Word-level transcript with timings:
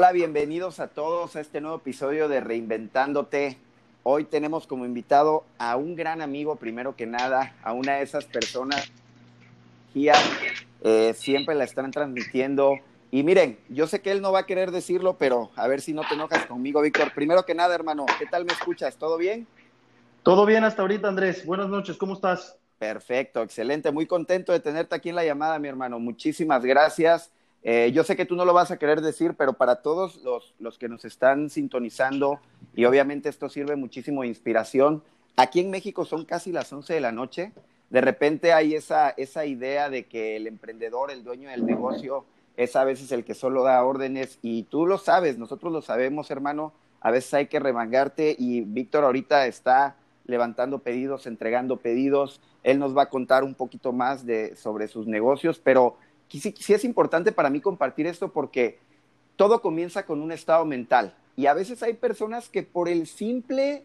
Hola, 0.00 0.12
bienvenidos 0.12 0.80
a 0.80 0.88
todos 0.88 1.36
a 1.36 1.40
este 1.40 1.60
nuevo 1.60 1.76
episodio 1.76 2.26
de 2.26 2.40
Reinventándote. 2.40 3.58
Hoy 4.02 4.24
tenemos 4.24 4.66
como 4.66 4.86
invitado 4.86 5.44
a 5.58 5.76
un 5.76 5.94
gran 5.94 6.22
amigo, 6.22 6.56
primero 6.56 6.96
que 6.96 7.04
nada, 7.04 7.54
a 7.62 7.74
una 7.74 7.96
de 7.96 8.04
esas 8.04 8.24
personas 8.24 8.90
que 9.92 10.10
eh, 10.80 11.12
siempre 11.12 11.54
la 11.54 11.64
están 11.64 11.90
transmitiendo. 11.90 12.78
Y 13.10 13.24
miren, 13.24 13.58
yo 13.68 13.86
sé 13.86 14.00
que 14.00 14.10
él 14.10 14.22
no 14.22 14.32
va 14.32 14.38
a 14.38 14.46
querer 14.46 14.70
decirlo, 14.70 15.18
pero 15.18 15.50
a 15.54 15.68
ver 15.68 15.82
si 15.82 15.92
no 15.92 16.00
te 16.08 16.14
enojas 16.14 16.46
conmigo, 16.46 16.80
Víctor. 16.80 17.12
Primero 17.12 17.44
que 17.44 17.54
nada, 17.54 17.74
hermano, 17.74 18.06
¿qué 18.18 18.24
tal 18.24 18.46
me 18.46 18.54
escuchas? 18.54 18.96
¿Todo 18.96 19.18
bien? 19.18 19.46
Todo 20.22 20.46
bien 20.46 20.64
hasta 20.64 20.80
ahorita, 20.80 21.08
Andrés. 21.08 21.44
Buenas 21.44 21.68
noches, 21.68 21.98
¿cómo 21.98 22.14
estás? 22.14 22.56
Perfecto, 22.78 23.42
excelente. 23.42 23.90
Muy 23.90 24.06
contento 24.06 24.52
de 24.52 24.60
tenerte 24.60 24.94
aquí 24.94 25.10
en 25.10 25.16
la 25.16 25.26
llamada, 25.26 25.58
mi 25.58 25.68
hermano. 25.68 25.98
Muchísimas 25.98 26.64
gracias. 26.64 27.30
Eh, 27.62 27.90
yo 27.92 28.04
sé 28.04 28.16
que 28.16 28.24
tú 28.24 28.36
no 28.36 28.44
lo 28.44 28.54
vas 28.54 28.70
a 28.70 28.78
querer 28.78 29.00
decir, 29.02 29.34
pero 29.36 29.52
para 29.52 29.76
todos 29.76 30.16
los, 30.24 30.54
los, 30.58 30.78
que 30.78 30.88
nos 30.88 31.04
están 31.04 31.50
sintonizando, 31.50 32.40
y 32.74 32.86
obviamente 32.86 33.28
esto 33.28 33.48
sirve 33.48 33.76
muchísimo 33.76 34.22
de 34.22 34.28
inspiración, 34.28 35.02
aquí 35.36 35.60
en 35.60 35.70
México 35.70 36.04
son 36.04 36.24
casi 36.24 36.52
las 36.52 36.72
11 36.72 36.94
de 36.94 37.00
la 37.00 37.12
noche. 37.12 37.52
De 37.90 38.00
repente 38.00 38.52
hay 38.52 38.74
esa, 38.74 39.10
esa 39.10 39.44
idea 39.44 39.90
de 39.90 40.06
que 40.06 40.36
el 40.36 40.46
emprendedor, 40.46 41.10
el 41.10 41.24
dueño 41.24 41.50
del 41.50 41.66
negocio, 41.66 42.24
es 42.56 42.76
a 42.76 42.84
veces 42.84 43.10
el 43.12 43.24
que 43.24 43.34
solo 43.34 43.62
da 43.62 43.84
órdenes 43.84 44.38
y 44.42 44.64
tú 44.64 44.86
lo 44.86 44.98
sabes, 44.98 45.38
nosotros 45.38 45.72
lo 45.72 45.82
sabemos, 45.82 46.30
hermano. 46.30 46.72
A 47.00 47.10
veces 47.10 47.32
hay 47.34 47.46
que 47.46 47.58
remangarte 47.58 48.36
y 48.38 48.60
Víctor 48.60 49.04
ahorita 49.04 49.46
está 49.46 49.96
levantando 50.26 50.80
pedidos, 50.80 51.26
entregando 51.26 51.78
pedidos. 51.78 52.40
Él 52.62 52.78
nos 52.78 52.96
va 52.96 53.04
a 53.04 53.08
contar 53.08 53.44
un 53.44 53.54
poquito 53.54 53.92
más 53.92 54.26
de, 54.26 54.54
sobre 54.56 54.86
sus 54.86 55.06
negocios, 55.06 55.58
pero 55.58 55.96
sí, 56.38 56.54
sí 56.58 56.74
es 56.74 56.84
importante 56.84 57.32
para 57.32 57.50
mí 57.50 57.60
compartir 57.60 58.06
esto 58.06 58.32
porque 58.32 58.78
todo 59.36 59.62
comienza 59.62 60.04
con 60.04 60.20
un 60.20 60.32
estado 60.32 60.64
mental. 60.66 61.14
Y 61.34 61.46
a 61.46 61.54
veces 61.54 61.82
hay 61.82 61.94
personas 61.94 62.50
que 62.50 62.62
por 62.62 62.88
el 62.90 63.06
simple, 63.06 63.84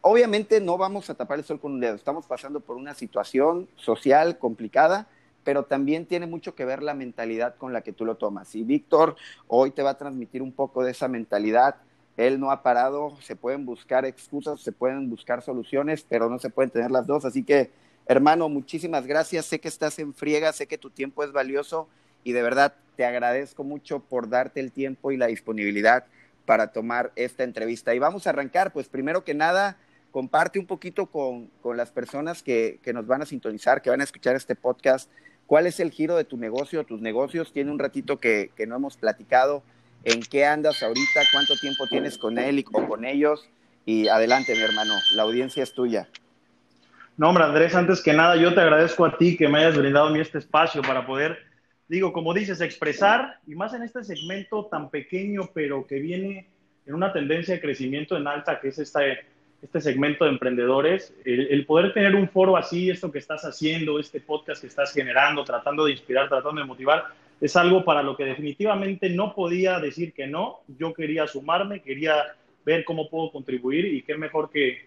obviamente 0.00 0.60
no 0.60 0.76
vamos 0.76 1.08
a 1.08 1.14
tapar 1.14 1.38
el 1.38 1.44
sol 1.44 1.60
con 1.60 1.72
un 1.72 1.80
dedo, 1.80 1.94
estamos 1.94 2.26
pasando 2.26 2.58
por 2.58 2.76
una 2.76 2.94
situación 2.94 3.68
social 3.76 4.38
complicada, 4.38 5.06
pero 5.44 5.62
también 5.62 6.06
tiene 6.06 6.26
mucho 6.26 6.56
que 6.56 6.64
ver 6.64 6.82
la 6.82 6.94
mentalidad 6.94 7.54
con 7.54 7.72
la 7.72 7.82
que 7.82 7.92
tú 7.92 8.04
lo 8.04 8.16
tomas. 8.16 8.52
Y 8.56 8.64
Víctor 8.64 9.14
hoy 9.46 9.70
te 9.70 9.84
va 9.84 9.90
a 9.90 9.98
transmitir 9.98 10.42
un 10.42 10.50
poco 10.50 10.82
de 10.82 10.90
esa 10.90 11.06
mentalidad. 11.06 11.76
Él 12.16 12.40
no 12.40 12.50
ha 12.50 12.64
parado, 12.64 13.16
se 13.20 13.36
pueden 13.36 13.64
buscar 13.64 14.04
excusas, 14.04 14.60
se 14.60 14.72
pueden 14.72 15.08
buscar 15.08 15.42
soluciones, 15.42 16.04
pero 16.08 16.28
no 16.28 16.40
se 16.40 16.50
pueden 16.50 16.70
tener 16.70 16.90
las 16.90 17.06
dos. 17.06 17.24
Así 17.24 17.44
que 17.44 17.70
Hermano, 18.08 18.48
muchísimas 18.48 19.06
gracias. 19.06 19.46
Sé 19.46 19.58
que 19.58 19.66
estás 19.66 19.98
en 19.98 20.14
friega, 20.14 20.52
sé 20.52 20.68
que 20.68 20.78
tu 20.78 20.90
tiempo 20.90 21.24
es 21.24 21.32
valioso 21.32 21.88
y 22.22 22.32
de 22.32 22.42
verdad 22.42 22.74
te 22.96 23.04
agradezco 23.04 23.64
mucho 23.64 23.98
por 24.00 24.28
darte 24.28 24.60
el 24.60 24.70
tiempo 24.70 25.10
y 25.10 25.16
la 25.16 25.26
disponibilidad 25.26 26.04
para 26.44 26.68
tomar 26.68 27.12
esta 27.16 27.42
entrevista. 27.42 27.94
Y 27.94 27.98
vamos 27.98 28.26
a 28.26 28.30
arrancar, 28.30 28.72
pues 28.72 28.88
primero 28.88 29.24
que 29.24 29.34
nada, 29.34 29.76
comparte 30.12 30.60
un 30.60 30.66
poquito 30.66 31.06
con, 31.06 31.50
las 31.76 31.90
personas 31.90 32.44
que, 32.44 32.78
nos 32.94 33.08
van 33.08 33.22
a 33.22 33.26
sintonizar, 33.26 33.82
que 33.82 33.90
van 33.90 34.00
a 34.00 34.04
escuchar 34.04 34.36
este 34.36 34.54
podcast, 34.54 35.10
cuál 35.48 35.66
es 35.66 35.80
el 35.80 35.90
giro 35.90 36.16
de 36.16 36.24
tu 36.24 36.36
negocio, 36.36 36.84
tus 36.84 37.00
negocios. 37.00 37.52
Tiene 37.52 37.72
un 37.72 37.80
ratito 37.80 38.18
que, 38.18 38.52
que 38.56 38.68
no 38.68 38.76
hemos 38.76 38.96
platicado. 38.96 39.64
¿En 40.04 40.20
qué 40.20 40.44
andas 40.44 40.80
ahorita? 40.84 41.22
¿Cuánto 41.32 41.56
tiempo 41.56 41.88
tienes 41.88 42.18
con 42.18 42.38
él 42.38 42.60
y 42.60 42.62
con 42.62 43.04
ellos? 43.04 43.48
Y 43.84 44.06
adelante, 44.06 44.54
mi 44.54 44.62
hermano, 44.62 44.94
la 45.14 45.24
audiencia 45.24 45.64
es 45.64 45.72
tuya. 45.72 46.08
No, 47.16 47.30
hombre, 47.30 47.44
Andrés, 47.44 47.74
antes 47.74 48.02
que 48.02 48.12
nada, 48.12 48.36
yo 48.36 48.52
te 48.52 48.60
agradezco 48.60 49.06
a 49.06 49.16
ti 49.16 49.38
que 49.38 49.48
me 49.48 49.60
hayas 49.60 49.78
brindado 49.78 50.08
a 50.08 50.10
mí 50.10 50.20
este 50.20 50.36
espacio 50.36 50.82
para 50.82 51.06
poder, 51.06 51.38
digo, 51.88 52.12
como 52.12 52.34
dices, 52.34 52.60
expresar, 52.60 53.38
y 53.46 53.54
más 53.54 53.72
en 53.72 53.82
este 53.82 54.04
segmento 54.04 54.66
tan 54.66 54.90
pequeño, 54.90 55.48
pero 55.54 55.86
que 55.86 55.98
viene 55.98 56.48
en 56.84 56.94
una 56.94 57.14
tendencia 57.14 57.54
de 57.54 57.60
crecimiento 57.62 58.18
en 58.18 58.26
alta, 58.26 58.60
que 58.60 58.68
es 58.68 58.78
este, 58.78 59.20
este 59.62 59.80
segmento 59.80 60.24
de 60.24 60.32
emprendedores, 60.32 61.14
el, 61.24 61.46
el, 61.46 61.64
poder 61.64 61.94
tener 61.94 62.14
un 62.14 62.28
foro 62.28 62.54
así, 62.54 62.90
esto 62.90 63.10
que 63.10 63.18
estás 63.18 63.46
haciendo, 63.46 63.98
este 63.98 64.20
podcast 64.20 64.60
que 64.60 64.66
estás 64.66 64.92
generando, 64.92 65.42
tratando 65.42 65.86
de 65.86 65.92
inspirar, 65.92 66.28
tratando 66.28 66.60
de 66.60 66.66
motivar, 66.66 67.04
es 67.40 67.56
algo 67.56 67.82
para 67.82 68.02
lo 68.02 68.14
que 68.14 68.24
definitivamente 68.24 69.08
no 69.08 69.34
podía 69.34 69.80
decir 69.80 70.12
que 70.12 70.26
no. 70.26 70.60
Yo 70.78 70.92
quería 70.92 71.26
sumarme, 71.26 71.80
quería 71.80 72.14
ver 72.64 72.84
cómo 72.84 73.08
puedo 73.08 73.30
contribuir 73.30 73.86
y 73.86 74.02
qué 74.02 74.16
mejor 74.16 74.50
que 74.50 74.85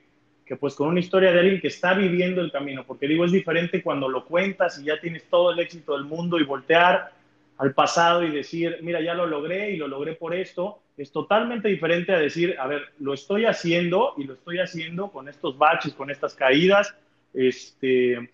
que 0.49 0.55
pues 0.55 0.73
con 0.73 0.87
una 0.87 0.99
historia 0.99 1.31
de 1.31 1.41
alguien 1.41 1.61
que 1.61 1.67
está 1.67 1.93
viviendo 1.93 2.41
el 2.41 2.51
camino, 2.51 2.83
porque 2.83 3.07
digo, 3.07 3.23
es 3.23 3.31
diferente 3.31 3.83
cuando 3.83 4.09
lo 4.09 4.25
cuentas 4.25 4.79
y 4.79 4.85
ya 4.85 4.99
tienes 4.99 5.25
todo 5.25 5.51
el 5.51 5.59
éxito 5.59 5.93
del 5.93 6.05
mundo 6.05 6.39
y 6.39 6.43
voltear 6.43 7.11
al 7.59 7.75
pasado 7.75 8.23
y 8.23 8.31
decir, 8.31 8.79
mira, 8.81 8.99
ya 8.99 9.13
lo 9.13 9.27
logré 9.27 9.69
y 9.69 9.77
lo 9.77 9.87
logré 9.87 10.15
por 10.15 10.33
esto, 10.33 10.79
es 10.97 11.11
totalmente 11.11 11.67
diferente 11.67 12.13
a 12.13 12.17
decir, 12.17 12.55
a 12.57 12.65
ver, 12.65 12.81
lo 12.97 13.13
estoy 13.13 13.45
haciendo 13.45 14.15
y 14.17 14.23
lo 14.23 14.33
estoy 14.33 14.57
haciendo 14.57 15.11
con 15.11 15.29
estos 15.29 15.55
baches, 15.55 15.93
con 15.93 16.09
estas 16.09 16.33
caídas, 16.33 16.95
este, 17.31 18.31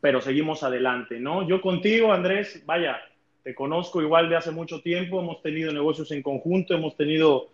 pero 0.00 0.20
seguimos 0.20 0.64
adelante, 0.64 1.20
¿no? 1.20 1.46
Yo 1.46 1.60
contigo, 1.60 2.12
Andrés, 2.12 2.64
vaya, 2.66 3.00
te 3.44 3.54
conozco 3.54 4.02
igual 4.02 4.28
de 4.28 4.34
hace 4.34 4.50
mucho 4.50 4.80
tiempo, 4.80 5.20
hemos 5.20 5.40
tenido 5.40 5.72
negocios 5.72 6.10
en 6.10 6.20
conjunto, 6.20 6.74
hemos 6.74 6.96
tenido 6.96 7.46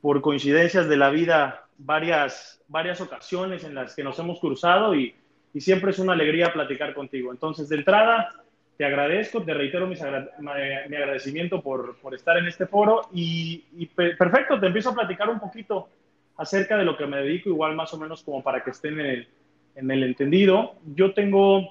por 0.00 0.22
coincidencias 0.22 0.88
de 0.88 0.96
la 0.96 1.10
vida 1.10 1.65
varias, 1.78 2.62
varias 2.68 3.00
ocasiones 3.00 3.64
en 3.64 3.74
las 3.74 3.94
que 3.94 4.04
nos 4.04 4.18
hemos 4.18 4.40
cruzado 4.40 4.94
y, 4.94 5.14
y 5.52 5.60
siempre 5.60 5.90
es 5.90 5.98
una 5.98 6.12
alegría 6.12 6.52
platicar 6.52 6.94
contigo. 6.94 7.32
Entonces, 7.32 7.68
de 7.68 7.76
entrada, 7.76 8.32
te 8.76 8.84
agradezco, 8.84 9.42
te 9.42 9.54
reitero 9.54 9.86
mi 9.86 9.96
agradecimiento 9.96 11.62
por, 11.62 11.96
por, 11.96 12.14
estar 12.14 12.36
en 12.36 12.46
este 12.46 12.66
foro 12.66 13.08
y, 13.12 13.64
y, 13.76 13.86
perfecto, 13.86 14.60
te 14.60 14.66
empiezo 14.66 14.90
a 14.90 14.94
platicar 14.94 15.30
un 15.30 15.40
poquito 15.40 15.88
acerca 16.36 16.76
de 16.76 16.84
lo 16.84 16.96
que 16.96 17.06
me 17.06 17.18
dedico, 17.18 17.48
igual 17.48 17.74
más 17.74 17.92
o 17.94 17.98
menos 17.98 18.22
como 18.22 18.42
para 18.42 18.62
que 18.62 18.70
estén 18.70 19.00
en 19.00 19.06
el, 19.06 19.28
en 19.76 19.90
el 19.90 20.02
entendido. 20.02 20.74
Yo 20.94 21.14
tengo, 21.14 21.70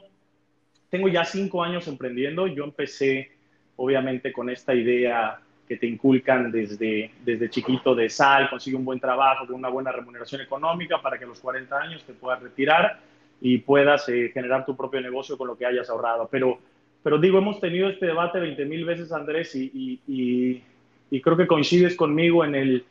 tengo 0.89 1.07
ya 1.07 1.23
cinco 1.23 1.63
años 1.63 1.87
emprendiendo, 1.87 2.47
yo 2.47 2.63
empecé 2.63 3.31
obviamente 3.75 4.33
con 4.33 4.49
esta 4.49 4.73
idea 4.73 5.39
que 5.67 5.77
te 5.77 5.87
inculcan 5.87 6.51
desde, 6.51 7.11
desde 7.23 7.49
chiquito 7.49 7.95
de 7.95 8.09
sal, 8.09 8.49
consigue 8.49 8.77
un 8.77 8.85
buen 8.85 8.99
trabajo 8.99 9.47
con 9.47 9.55
una 9.55 9.69
buena 9.69 9.91
remuneración 9.91 10.41
económica 10.41 11.01
para 11.01 11.17
que 11.17 11.25
a 11.25 11.27
los 11.27 11.39
40 11.39 11.75
años 11.75 12.03
te 12.03 12.13
puedas 12.13 12.41
retirar 12.41 12.99
y 13.41 13.57
puedas 13.57 14.07
eh, 14.09 14.29
generar 14.33 14.65
tu 14.65 14.75
propio 14.75 15.01
negocio 15.01 15.37
con 15.37 15.47
lo 15.47 15.57
que 15.57 15.65
hayas 15.65 15.89
ahorrado. 15.89 16.27
Pero, 16.31 16.59
pero 17.01 17.17
digo, 17.17 17.39
hemos 17.39 17.59
tenido 17.59 17.89
este 17.89 18.05
debate 18.05 18.39
20 18.39 18.65
mil 18.65 18.85
veces, 18.85 19.11
Andrés, 19.11 19.55
y, 19.55 19.99
y, 20.07 20.61
y, 21.09 21.21
creo 21.21 21.35
que 21.35 21.47
coincides 21.47 21.95
conmigo 21.95 22.45
en 22.45 22.55
el, 22.55 22.85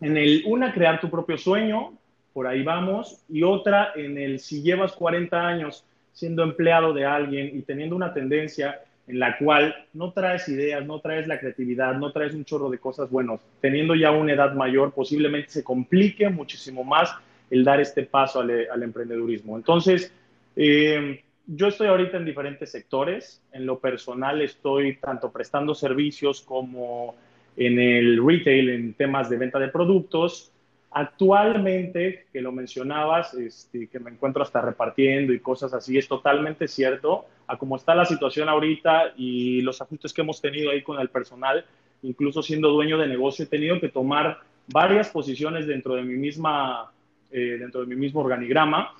en 0.00 0.16
el, 0.16 0.42
una, 0.46 0.72
crear 0.72 1.00
tu 1.00 1.08
propio 1.08 1.38
sueño, 1.38 1.92
por 2.32 2.46
ahí 2.46 2.62
vamos, 2.62 3.22
y 3.28 3.42
otra, 3.44 3.92
en 3.94 4.18
el 4.18 4.40
si 4.40 4.62
llevas 4.62 4.92
40 4.92 5.46
años 5.46 5.84
siendo 6.12 6.42
empleado 6.42 6.92
de 6.92 7.04
alguien 7.04 7.56
y 7.56 7.62
teniendo 7.62 7.94
una 7.94 8.12
tendencia 8.12 8.80
en 9.08 9.18
la 9.18 9.38
cual 9.38 9.74
no 9.94 10.12
traes 10.12 10.48
ideas, 10.48 10.84
no 10.86 11.00
traes 11.00 11.26
la 11.26 11.40
creatividad, 11.40 11.94
no 11.96 12.12
traes 12.12 12.34
un 12.34 12.44
chorro 12.44 12.68
de 12.68 12.78
cosas, 12.78 13.10
bueno, 13.10 13.40
teniendo 13.60 13.94
ya 13.94 14.10
una 14.10 14.34
edad 14.34 14.54
mayor, 14.54 14.92
posiblemente 14.92 15.50
se 15.50 15.64
complique 15.64 16.28
muchísimo 16.28 16.84
más 16.84 17.14
el 17.50 17.64
dar 17.64 17.80
este 17.80 18.02
paso 18.02 18.40
al, 18.40 18.82
emprendedurismo. 18.82 19.56
Entonces, 19.56 20.12
eh, 20.54 21.22
yo 21.46 21.68
estoy 21.68 21.88
ahorita 21.88 22.18
en 22.18 22.26
diferentes 22.26 22.70
sectores. 22.70 23.42
En 23.52 23.64
lo 23.64 23.78
personal 23.78 24.42
estoy 24.42 24.96
tanto 24.96 25.32
prestando 25.32 25.74
servicios 25.74 26.42
como 26.42 27.16
en 27.56 27.78
el 27.78 28.24
retail, 28.24 28.68
en 28.68 28.92
temas 28.92 29.30
de 29.30 29.38
venta 29.38 29.58
de 29.58 29.68
productos. 29.68 30.52
Actualmente, 30.98 32.26
que 32.32 32.40
lo 32.40 32.50
mencionabas, 32.50 33.32
este, 33.34 33.86
que 33.86 34.00
me 34.00 34.10
encuentro 34.10 34.42
hasta 34.42 34.60
repartiendo 34.60 35.32
y 35.32 35.38
cosas 35.38 35.72
así, 35.72 35.96
es 35.96 36.08
totalmente 36.08 36.66
cierto 36.66 37.26
a 37.46 37.56
cómo 37.56 37.76
está 37.76 37.94
la 37.94 38.04
situación 38.04 38.48
ahorita 38.48 39.12
y 39.16 39.60
los 39.62 39.80
ajustes 39.80 40.12
que 40.12 40.22
hemos 40.22 40.40
tenido 40.40 40.72
ahí 40.72 40.82
con 40.82 40.98
el 40.98 41.08
personal, 41.08 41.64
incluso 42.02 42.42
siendo 42.42 42.70
dueño 42.70 42.98
de 42.98 43.06
negocio, 43.06 43.44
he 43.44 43.48
tenido 43.48 43.78
que 43.78 43.90
tomar 43.90 44.40
varias 44.66 45.08
posiciones 45.10 45.68
dentro 45.68 45.94
de 45.94 46.02
mi, 46.02 46.14
misma, 46.14 46.90
eh, 47.30 47.58
dentro 47.60 47.82
de 47.82 47.86
mi 47.86 47.94
mismo 47.94 48.22
organigrama. 48.22 48.92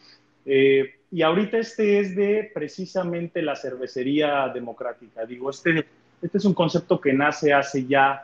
Eh, 0.46 1.00
y 1.10 1.22
ahorita 1.22 1.58
este 1.58 1.98
es 1.98 2.14
de 2.14 2.48
precisamente 2.54 3.42
la 3.42 3.56
cervecería 3.56 4.48
democrática. 4.54 5.26
Digo, 5.26 5.50
este, 5.50 5.84
este 6.22 6.38
es 6.38 6.44
un 6.44 6.54
concepto 6.54 7.00
que 7.00 7.12
nace 7.12 7.52
hace 7.52 7.86
ya, 7.86 8.22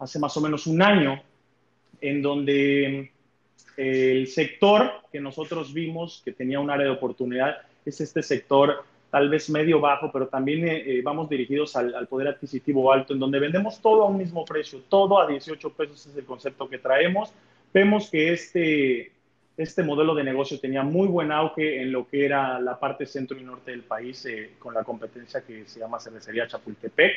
hace 0.00 0.18
más 0.18 0.36
o 0.36 0.40
menos 0.40 0.66
un 0.66 0.82
año, 0.82 1.22
en 2.00 2.22
donde 2.22 3.12
el 3.76 4.26
sector 4.26 4.92
que 5.10 5.20
nosotros 5.20 5.72
vimos 5.72 6.22
que 6.24 6.32
tenía 6.32 6.60
un 6.60 6.70
área 6.70 6.86
de 6.86 6.92
oportunidad 6.92 7.58
es 7.84 8.00
este 8.00 8.22
sector 8.22 8.84
tal 9.10 9.28
vez 9.28 9.50
medio 9.50 9.80
bajo, 9.80 10.12
pero 10.12 10.28
también 10.28 10.66
eh, 10.68 10.82
eh, 10.86 11.02
vamos 11.02 11.28
dirigidos 11.28 11.74
al, 11.74 12.06
poder 12.06 12.28
adquisitivo 12.28 12.92
alto, 12.92 13.12
en 13.12 13.18
donde 13.18 13.40
vendemos 13.40 13.80
todo 13.80 14.04
a 14.04 14.06
un 14.06 14.18
mismo 14.18 14.44
precio, 14.44 14.80
todo 14.88 15.20
a 15.20 15.26
18 15.26 15.70
pesos 15.70 16.06
es 16.06 16.16
el 16.16 16.24
concepto 16.24 16.68
que 16.68 16.78
traemos. 16.78 17.32
Vemos 17.72 18.08
que 18.08 18.32
este, 18.32 19.12
este 19.56 19.82
modelo 19.82 20.14
de 20.14 20.24
negocio 20.24 20.58
tenía 20.58 20.82
muy 20.82 21.08
buen 21.08 21.32
auge 21.32 21.82
en 21.82 21.92
lo 21.92 22.08
que 22.08 22.24
era 22.24 22.60
la 22.60 22.78
parte 22.78 23.04
centro 23.04 23.38
y 23.38 23.42
norte 23.42 23.72
del 23.72 23.82
país, 23.82 24.24
eh, 24.26 24.52
con 24.58 24.74
la 24.74 24.84
competencia 24.84 25.42
que 25.42 25.64
se 25.66 25.80
llama 25.80 26.00
Cervecería 26.00 26.46
Chapultepec. 26.46 27.12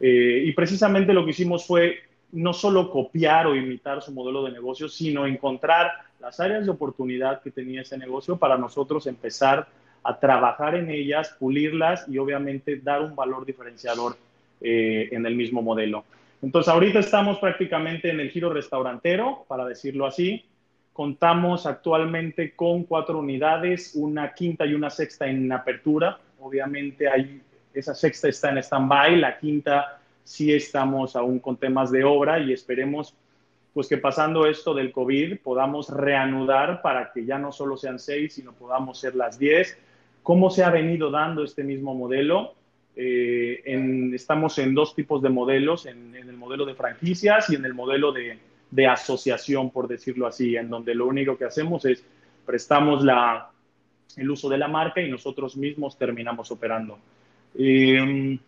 Eh, 0.00 0.42
y 0.44 0.52
precisamente 0.52 1.12
lo 1.12 1.24
que 1.24 1.30
hicimos 1.30 1.66
fue 1.66 2.00
no 2.32 2.52
solo 2.52 2.90
copiar 2.90 3.46
o 3.46 3.54
imitar 3.54 4.02
su 4.02 4.12
modelo 4.12 4.44
de 4.44 4.52
negocio, 4.52 4.88
sino 4.88 5.26
encontrar 5.26 5.92
las 6.18 6.40
áreas 6.40 6.64
de 6.64 6.70
oportunidad 6.70 7.42
que 7.42 7.50
tenía 7.50 7.82
ese 7.82 7.98
negocio 7.98 8.36
para 8.36 8.56
nosotros 8.56 9.06
empezar 9.06 9.68
a 10.02 10.18
trabajar 10.18 10.74
en 10.74 10.90
ellas, 10.90 11.36
pulirlas 11.38 12.08
y 12.08 12.18
obviamente 12.18 12.76
dar 12.76 13.02
un 13.02 13.14
valor 13.14 13.44
diferenciador 13.44 14.16
eh, 14.60 15.08
en 15.12 15.26
el 15.26 15.36
mismo 15.36 15.62
modelo. 15.62 16.04
Entonces, 16.40 16.72
ahorita 16.72 16.98
estamos 16.98 17.38
prácticamente 17.38 18.10
en 18.10 18.18
el 18.18 18.30
giro 18.30 18.52
restaurantero, 18.52 19.44
para 19.46 19.64
decirlo 19.64 20.06
así. 20.06 20.44
Contamos 20.92 21.66
actualmente 21.66 22.54
con 22.56 22.84
cuatro 22.84 23.18
unidades, 23.18 23.92
una 23.94 24.32
quinta 24.34 24.66
y 24.66 24.74
una 24.74 24.90
sexta 24.90 25.28
en 25.28 25.50
apertura. 25.52 26.18
Obviamente, 26.40 27.08
hay, 27.08 27.40
esa 27.72 27.94
sexta 27.94 28.28
está 28.28 28.50
en 28.50 28.58
stand-by, 28.58 29.16
la 29.16 29.38
quinta 29.38 30.01
sí 30.24 30.52
estamos 30.52 31.16
aún 31.16 31.38
con 31.38 31.56
temas 31.56 31.90
de 31.90 32.04
obra 32.04 32.38
y 32.38 32.52
esperemos 32.52 33.14
pues 33.74 33.88
que 33.88 33.96
pasando 33.96 34.46
esto 34.46 34.74
del 34.74 34.92
COVID 34.92 35.38
podamos 35.38 35.88
reanudar 35.88 36.82
para 36.82 37.10
que 37.12 37.24
ya 37.24 37.38
no 37.38 37.52
solo 37.52 37.76
sean 37.76 37.98
seis, 37.98 38.34
sino 38.34 38.52
podamos 38.52 38.98
ser 39.00 39.14
las 39.14 39.38
diez. 39.38 39.78
¿Cómo 40.22 40.50
se 40.50 40.62
ha 40.62 40.70
venido 40.70 41.10
dando 41.10 41.42
este 41.42 41.64
mismo 41.64 41.94
modelo? 41.94 42.54
Eh, 42.94 43.62
estamos 44.12 44.58
en 44.58 44.74
dos 44.74 44.94
tipos 44.94 45.22
de 45.22 45.30
modelos, 45.30 45.86
en, 45.86 46.14
el 46.14 46.36
modelo 46.36 46.66
de 46.66 46.74
franquicias 46.74 47.48
y 47.50 47.54
en 47.54 47.64
el 47.64 47.72
modelo 47.72 48.12
de, 48.12 48.38
asociación, 48.86 49.70
por 49.70 49.88
decirlo 49.88 50.26
así, 50.26 50.56
en 50.56 50.68
donde 50.68 50.94
lo 50.94 51.06
único 51.06 51.36
que 51.36 51.44
hacemos 51.44 51.84
es 51.84 52.04
prestamos 52.44 53.04
la, 53.04 53.50
el 54.16 54.30
uso 54.30 54.48
de 54.48 54.58
la 54.58 54.68
marca 54.68 55.00
y 55.00 55.10
nosotros 55.10 55.56
mismos 55.56 55.96
terminamos 55.96 56.50
operando. 56.50 56.98
Eh, 57.54 58.38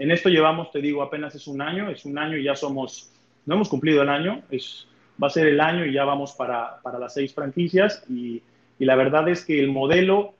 en 0.00 0.10
esto 0.10 0.30
llevamos, 0.30 0.72
te 0.72 0.80
digo, 0.80 1.02
apenas 1.02 1.34
es 1.34 1.46
un 1.46 1.60
año, 1.60 1.90
es 1.90 2.06
un 2.06 2.16
año 2.18 2.38
y 2.38 2.44
ya 2.44 2.56
somos, 2.56 3.12
no 3.44 3.54
hemos 3.54 3.68
cumplido 3.68 4.00
el 4.00 4.08
año, 4.08 4.42
es, 4.50 4.88
va 5.22 5.26
a 5.26 5.30
ser 5.30 5.46
el 5.46 5.60
año 5.60 5.84
y 5.84 5.92
ya 5.92 6.06
vamos 6.06 6.32
para, 6.32 6.80
para 6.80 6.98
las 6.98 7.12
seis 7.12 7.34
franquicias 7.34 8.02
y, 8.08 8.42
y 8.78 8.84
la 8.86 8.96
verdad 8.96 9.28
es 9.28 9.44
que 9.44 9.60
el 9.60 9.68
modelo 9.68 10.32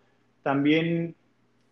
también 0.43 1.15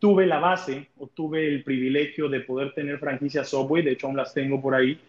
tuve 0.01 0.27
la 0.27 0.39
base 0.39 0.91
o 0.99 1.07
tuve 1.07 1.49
el 1.49 1.65
privilegio 1.65 2.29
de 2.29 2.41
poder 2.41 2.75
tener 2.75 2.99
franquicias 2.99 3.49
Subway, 3.49 3.83
de 3.83 3.93
hecho 3.93 4.07
aún 4.07 4.19
las 4.19 4.35
tengo 4.35 4.61
por 4.61 4.75
ahí, 4.75 5.01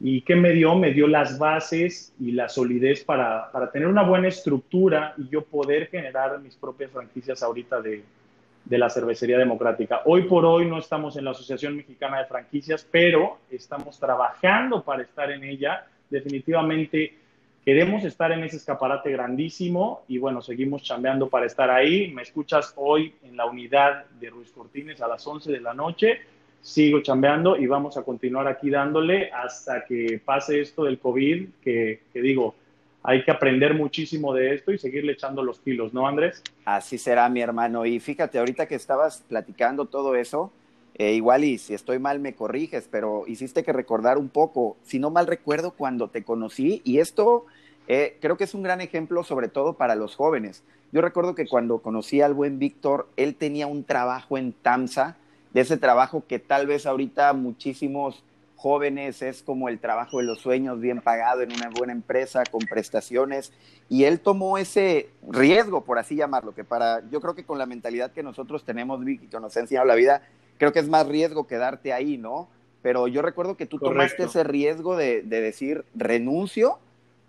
y 0.00 0.22
¿qué 0.22 0.34
me 0.34 0.52
dio? 0.52 0.74
Me 0.74 0.94
dio 0.94 1.06
las 1.08 1.38
bases 1.38 2.14
y 2.18 2.32
la 2.32 2.48
solidez 2.48 3.04
para, 3.04 3.52
para 3.52 3.70
tener 3.70 3.88
una 3.88 4.04
buena 4.04 4.28
estructura 4.28 5.14
y 5.18 5.28
yo 5.28 5.44
poder 5.44 5.88
generar 5.88 6.40
mis 6.40 6.56
propias 6.56 6.90
franquicias 6.90 7.42
ahorita 7.42 7.82
de, 7.82 8.02
de 8.64 8.78
la 8.78 8.90
cervecería 8.90 9.38
democrática. 9.38 10.02
Hoy 10.04 10.22
por 10.22 10.44
hoy 10.44 10.66
no 10.66 10.78
estamos 10.78 11.16
en 11.16 11.24
la 11.24 11.32
Asociación 11.32 11.76
Mexicana 11.76 12.18
de 12.18 12.26
Franquicias, 12.26 12.86
pero 12.90 13.38
estamos 13.50 13.98
trabajando 13.98 14.82
para 14.82 15.02
estar 15.02 15.30
en 15.30 15.44
ella. 15.44 15.86
Definitivamente 16.10 17.22
Queremos 17.64 18.02
estar 18.02 18.32
en 18.32 18.42
ese 18.42 18.56
escaparate 18.56 19.12
grandísimo 19.12 20.02
y 20.08 20.18
bueno, 20.18 20.42
seguimos 20.42 20.82
chambeando 20.82 21.28
para 21.28 21.46
estar 21.46 21.70
ahí. 21.70 22.10
Me 22.12 22.22
escuchas 22.22 22.72
hoy 22.74 23.14
en 23.22 23.36
la 23.36 23.46
unidad 23.46 24.06
de 24.18 24.30
Ruiz 24.30 24.50
Cortines 24.50 25.00
a 25.00 25.06
las 25.06 25.24
11 25.24 25.52
de 25.52 25.60
la 25.60 25.72
noche. 25.72 26.22
Sigo 26.60 27.02
chambeando 27.02 27.56
y 27.56 27.68
vamos 27.68 27.96
a 27.96 28.02
continuar 28.02 28.48
aquí 28.48 28.68
dándole 28.68 29.30
hasta 29.30 29.84
que 29.84 30.20
pase 30.24 30.60
esto 30.60 30.82
del 30.82 30.98
COVID, 30.98 31.50
que, 31.62 32.00
digo, 32.14 32.56
hay 33.02 33.24
que 33.24 33.30
aprender 33.30 33.74
muchísimo 33.74 34.32
de 34.32 34.54
esto 34.54 34.72
y 34.72 34.78
seguirle 34.78 35.12
echando 35.12 35.42
los 35.42 35.58
kilos, 35.60 35.92
¿no, 35.92 36.06
Andrés? 36.06 36.42
Así 36.64 36.98
será, 36.98 37.28
mi 37.28 37.40
hermano. 37.40 37.84
Y 37.84 37.98
fíjate, 38.00 38.38
ahorita 38.38 38.66
que 38.66 38.76
estabas 38.76 39.24
platicando 39.28 39.86
todo 39.86 40.14
eso, 40.14 40.52
eh, 40.94 41.12
igual 41.14 41.44
y 41.44 41.58
si 41.58 41.74
estoy 41.74 41.98
mal 41.98 42.20
me 42.20 42.34
corriges, 42.34 42.88
pero 42.90 43.24
hiciste 43.26 43.64
que 43.64 43.72
recordar 43.72 44.18
un 44.18 44.28
poco, 44.28 44.76
si 44.84 44.98
no 44.98 45.10
mal 45.10 45.26
recuerdo 45.26 45.72
cuando 45.72 46.08
te 46.08 46.22
conocí, 46.22 46.80
y 46.84 46.98
esto 46.98 47.46
eh, 47.88 48.18
creo 48.20 48.36
que 48.36 48.44
es 48.44 48.54
un 48.54 48.62
gran 48.62 48.80
ejemplo 48.80 49.24
sobre 49.24 49.48
todo 49.48 49.74
para 49.74 49.96
los 49.96 50.14
jóvenes. 50.14 50.62
Yo 50.92 51.00
recuerdo 51.00 51.34
que 51.34 51.46
cuando 51.46 51.78
conocí 51.78 52.20
al 52.20 52.34
buen 52.34 52.58
Víctor, 52.58 53.08
él 53.16 53.34
tenía 53.34 53.66
un 53.66 53.84
trabajo 53.84 54.38
en 54.38 54.52
TAMSA, 54.52 55.16
de 55.52 55.60
ese 55.60 55.76
trabajo 55.76 56.24
que 56.26 56.38
tal 56.38 56.66
vez 56.66 56.86
ahorita 56.86 57.32
muchísimos 57.32 58.22
jóvenes 58.62 59.22
es 59.22 59.42
como 59.42 59.68
el 59.68 59.80
trabajo 59.80 60.18
de 60.18 60.24
los 60.24 60.38
sueños, 60.38 60.80
bien 60.80 61.00
pagado 61.00 61.42
en 61.42 61.52
una 61.52 61.68
buena 61.68 61.92
empresa, 61.92 62.44
con 62.48 62.60
prestaciones, 62.60 63.52
y 63.88 64.04
él 64.04 64.20
tomó 64.20 64.56
ese 64.56 65.10
riesgo, 65.28 65.84
por 65.84 65.98
así 65.98 66.14
llamarlo, 66.14 66.54
que 66.54 66.62
para, 66.62 67.02
yo 67.10 67.20
creo 67.20 67.34
que 67.34 67.44
con 67.44 67.58
la 67.58 67.66
mentalidad 67.66 68.12
que 68.12 68.22
nosotros 68.22 68.64
tenemos, 68.64 69.04
Vicky, 69.04 69.26
que 69.26 69.40
nos 69.40 69.56
ha 69.56 69.60
enseñado 69.60 69.84
la 69.84 69.96
vida, 69.96 70.22
creo 70.58 70.72
que 70.72 70.78
es 70.78 70.88
más 70.88 71.08
riesgo 71.08 71.48
quedarte 71.48 71.92
ahí, 71.92 72.18
¿no? 72.18 72.48
Pero 72.82 73.08
yo 73.08 73.20
recuerdo 73.20 73.56
que 73.56 73.66
tú 73.66 73.80
tomaste 73.80 74.24
ese 74.24 74.44
riesgo 74.44 74.96
de, 74.96 75.22
decir 75.22 75.84
renuncio 75.96 76.78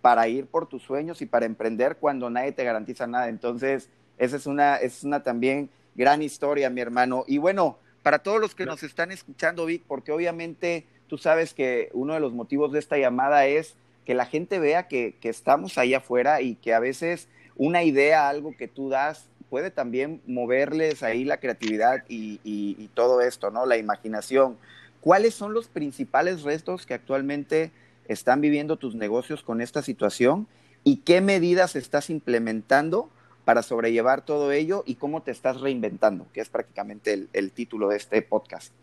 para 0.01 0.27
ir 0.27 0.45
por 0.45 0.67
tus 0.67 0.83
sueños 0.83 1.23
y 1.23 1.25
para 1.25 1.47
emprender 1.47 1.97
cuando 1.97 2.29
nadie 2.29 2.51
te 2.51 2.63
garantiza 2.63 3.07
nada. 3.07 3.27
Entonces, 3.27 3.89
esa 4.19 4.35
es 4.35 4.45
una, 4.45 4.75
es 4.75 5.03
una 5.03 5.23
también 5.23 5.71
gran 5.95 6.21
historia, 6.21 6.69
mi 6.69 6.81
hermano. 6.81 7.23
Y 7.25 7.39
bueno, 7.39 7.79
para 8.03 8.19
todos 8.19 8.39
los 8.39 8.53
que 8.53 8.65
nos 8.65 8.83
están 8.83 9.11
escuchando, 9.11 9.65
Vic, 9.65 9.81
porque 9.87 10.11
obviamente 10.11 10.85
tú 11.07 11.17
sabes 11.17 11.53
que 11.53 11.89
uno 11.93 12.13
de 12.13 12.19
los 12.19 12.33
motivos 12.33 12.71
de 12.71 12.79
esta 12.79 12.97
llamada 12.97 13.45
es 13.45 13.75
que 14.05 14.13
la 14.13 14.25
gente 14.25 14.59
vea 14.59 14.87
que, 14.87 15.15
estamos 15.23 15.77
ahí 15.77 15.93
afuera 15.93 16.41
y 16.41 16.55
que 16.55 16.73
a 16.73 16.79
veces 16.79 17.27
una 17.55 17.83
idea, 17.83 18.29
algo 18.29 18.55
que 18.57 18.67
tú 18.67 18.89
das, 18.89 19.29
puede 19.49 19.71
también 19.71 20.21
moverles 20.25 21.03
ahí 21.03 21.23
la 21.23 21.37
creatividad 21.37 22.03
y, 22.09 22.89
todo 22.95 23.21
esto, 23.21 23.51
¿no? 23.51 23.65
La 23.65 23.77
imaginación. 23.77 24.57
¿Cuáles 25.01 25.33
son 25.33 25.53
los 25.53 25.67
principales 25.67 26.43
restos 26.43 26.85
que 26.85 26.93
actualmente 26.93 27.71
están 28.07 28.41
viviendo 28.41 28.77
tus 28.77 28.95
negocios 28.95 29.43
con 29.43 29.61
esta 29.61 29.81
situación 29.81 30.47
y 30.83 30.97
qué 30.97 31.21
medidas 31.21 31.75
estás 31.75 32.09
implementando 32.09 33.09
para 33.45 33.63
sobrellevar 33.63 34.23
todo 34.23 34.51
ello 34.51 34.83
y 34.85 34.95
cómo 34.95 35.21
te 35.21 35.31
estás 35.31 35.59
reinventando, 35.59 36.27
que 36.33 36.41
es 36.41 36.49
prácticamente 36.49 37.27
el, 37.33 37.51
título 37.51 37.89
de 37.89 37.97
este 37.97 38.21
podcast. 38.21 38.73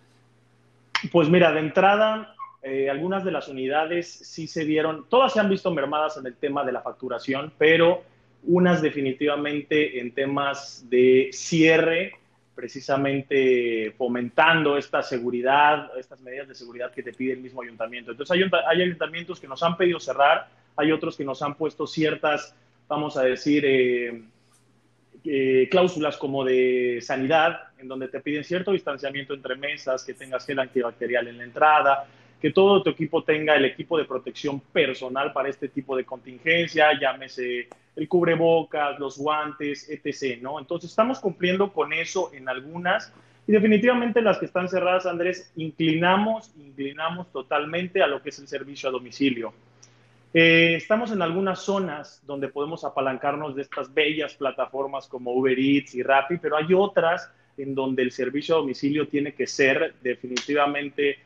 Pues 1.10 1.28
mira, 1.28 1.52
de 1.52 1.60
entrada, 1.60 2.34
eh, 2.62 2.90
algunas 2.90 3.24
de 3.24 3.32
las 3.32 3.48
unidades 3.48 4.10
sí 4.10 4.46
se 4.46 4.64
vieron, 4.64 5.06
todas 5.08 5.32
se 5.32 5.40
han 5.40 5.48
visto 5.48 5.70
mermadas 5.70 6.18
en 6.18 6.26
el 6.26 6.36
tema 6.36 6.64
de 6.64 6.72
la 6.72 6.82
facturación, 6.82 7.52
pero 7.56 8.02
unas 8.44 8.82
definitivamente 8.82 10.00
en 10.00 10.12
temas 10.12 10.84
de 10.90 11.30
cierre, 11.32 12.14
precisamente 12.54 13.94
fomentando 13.96 14.76
esta 14.76 15.02
seguridad, 15.02 15.90
estas 15.98 16.20
medidas 16.20 16.48
de 16.48 16.54
seguridad 16.54 16.92
que 16.92 17.02
te 17.02 17.14
pide 17.14 17.32
el 17.32 17.40
mismo 17.40 17.62
ayuntamiento. 17.62 18.10
Entonces 18.10 18.36
hay, 18.36 18.42
hay 18.66 18.82
ayuntamientos 18.82 19.40
que 19.40 19.48
nos 19.48 19.62
han 19.62 19.76
pedido 19.78 19.98
cerrar, 19.98 20.48
hay 20.76 20.92
otros 20.92 21.16
que 21.16 21.24
nos 21.24 21.40
han 21.40 21.54
puesto 21.54 21.86
ciertas, 21.86 22.54
vamos 22.88 23.16
a 23.16 23.22
decir, 23.22 23.64
eh, 23.64 24.22
eh, 25.24 25.68
cláusulas 25.70 26.16
como 26.16 26.44
de 26.44 26.98
sanidad, 27.02 27.69
en 27.80 27.88
donde 27.88 28.08
te 28.08 28.20
piden 28.20 28.44
cierto 28.44 28.72
distanciamiento 28.72 29.34
entre 29.34 29.56
mesas, 29.56 30.04
que 30.04 30.14
tengas 30.14 30.46
gel 30.46 30.58
antibacterial 30.58 31.28
en 31.28 31.38
la 31.38 31.44
entrada, 31.44 32.06
que 32.40 32.52
todo 32.52 32.82
tu 32.82 32.90
equipo 32.90 33.22
tenga 33.22 33.54
el 33.54 33.64
equipo 33.64 33.98
de 33.98 34.04
protección 34.04 34.60
personal 34.60 35.32
para 35.32 35.48
este 35.48 35.68
tipo 35.68 35.96
de 35.96 36.04
contingencia, 36.04 36.98
llámese 36.98 37.68
el 37.96 38.08
cubrebocas, 38.08 38.98
los 38.98 39.18
guantes, 39.18 39.88
etc. 39.90 40.40
¿no? 40.40 40.58
Entonces 40.58 40.90
estamos 40.90 41.20
cumpliendo 41.20 41.72
con 41.72 41.92
eso 41.92 42.30
en 42.32 42.48
algunas 42.48 43.12
y 43.46 43.52
definitivamente 43.52 44.22
las 44.22 44.38
que 44.38 44.46
están 44.46 44.68
cerradas, 44.68 45.06
Andrés, 45.06 45.52
inclinamos, 45.56 46.52
inclinamos 46.56 47.32
totalmente 47.32 48.02
a 48.02 48.06
lo 48.06 48.22
que 48.22 48.28
es 48.28 48.38
el 48.38 48.46
servicio 48.46 48.88
a 48.88 48.92
domicilio. 48.92 49.52
Eh, 50.32 50.76
estamos 50.76 51.10
en 51.10 51.20
algunas 51.20 51.58
zonas 51.60 52.22
donde 52.24 52.48
podemos 52.48 52.84
apalancarnos 52.84 53.56
de 53.56 53.62
estas 53.62 53.92
bellas 53.92 54.34
plataformas 54.34 55.08
como 55.08 55.32
Uber 55.32 55.58
Eats 55.58 55.96
y 55.96 56.02
Rappi, 56.04 56.36
pero 56.38 56.56
hay 56.56 56.72
otras 56.72 57.32
en 57.62 57.74
donde 57.74 58.02
el 58.02 58.12
servicio 58.12 58.54
a 58.54 58.58
domicilio 58.58 59.08
tiene 59.08 59.32
que 59.32 59.46
ser 59.46 59.94
definitivamente 60.02 61.18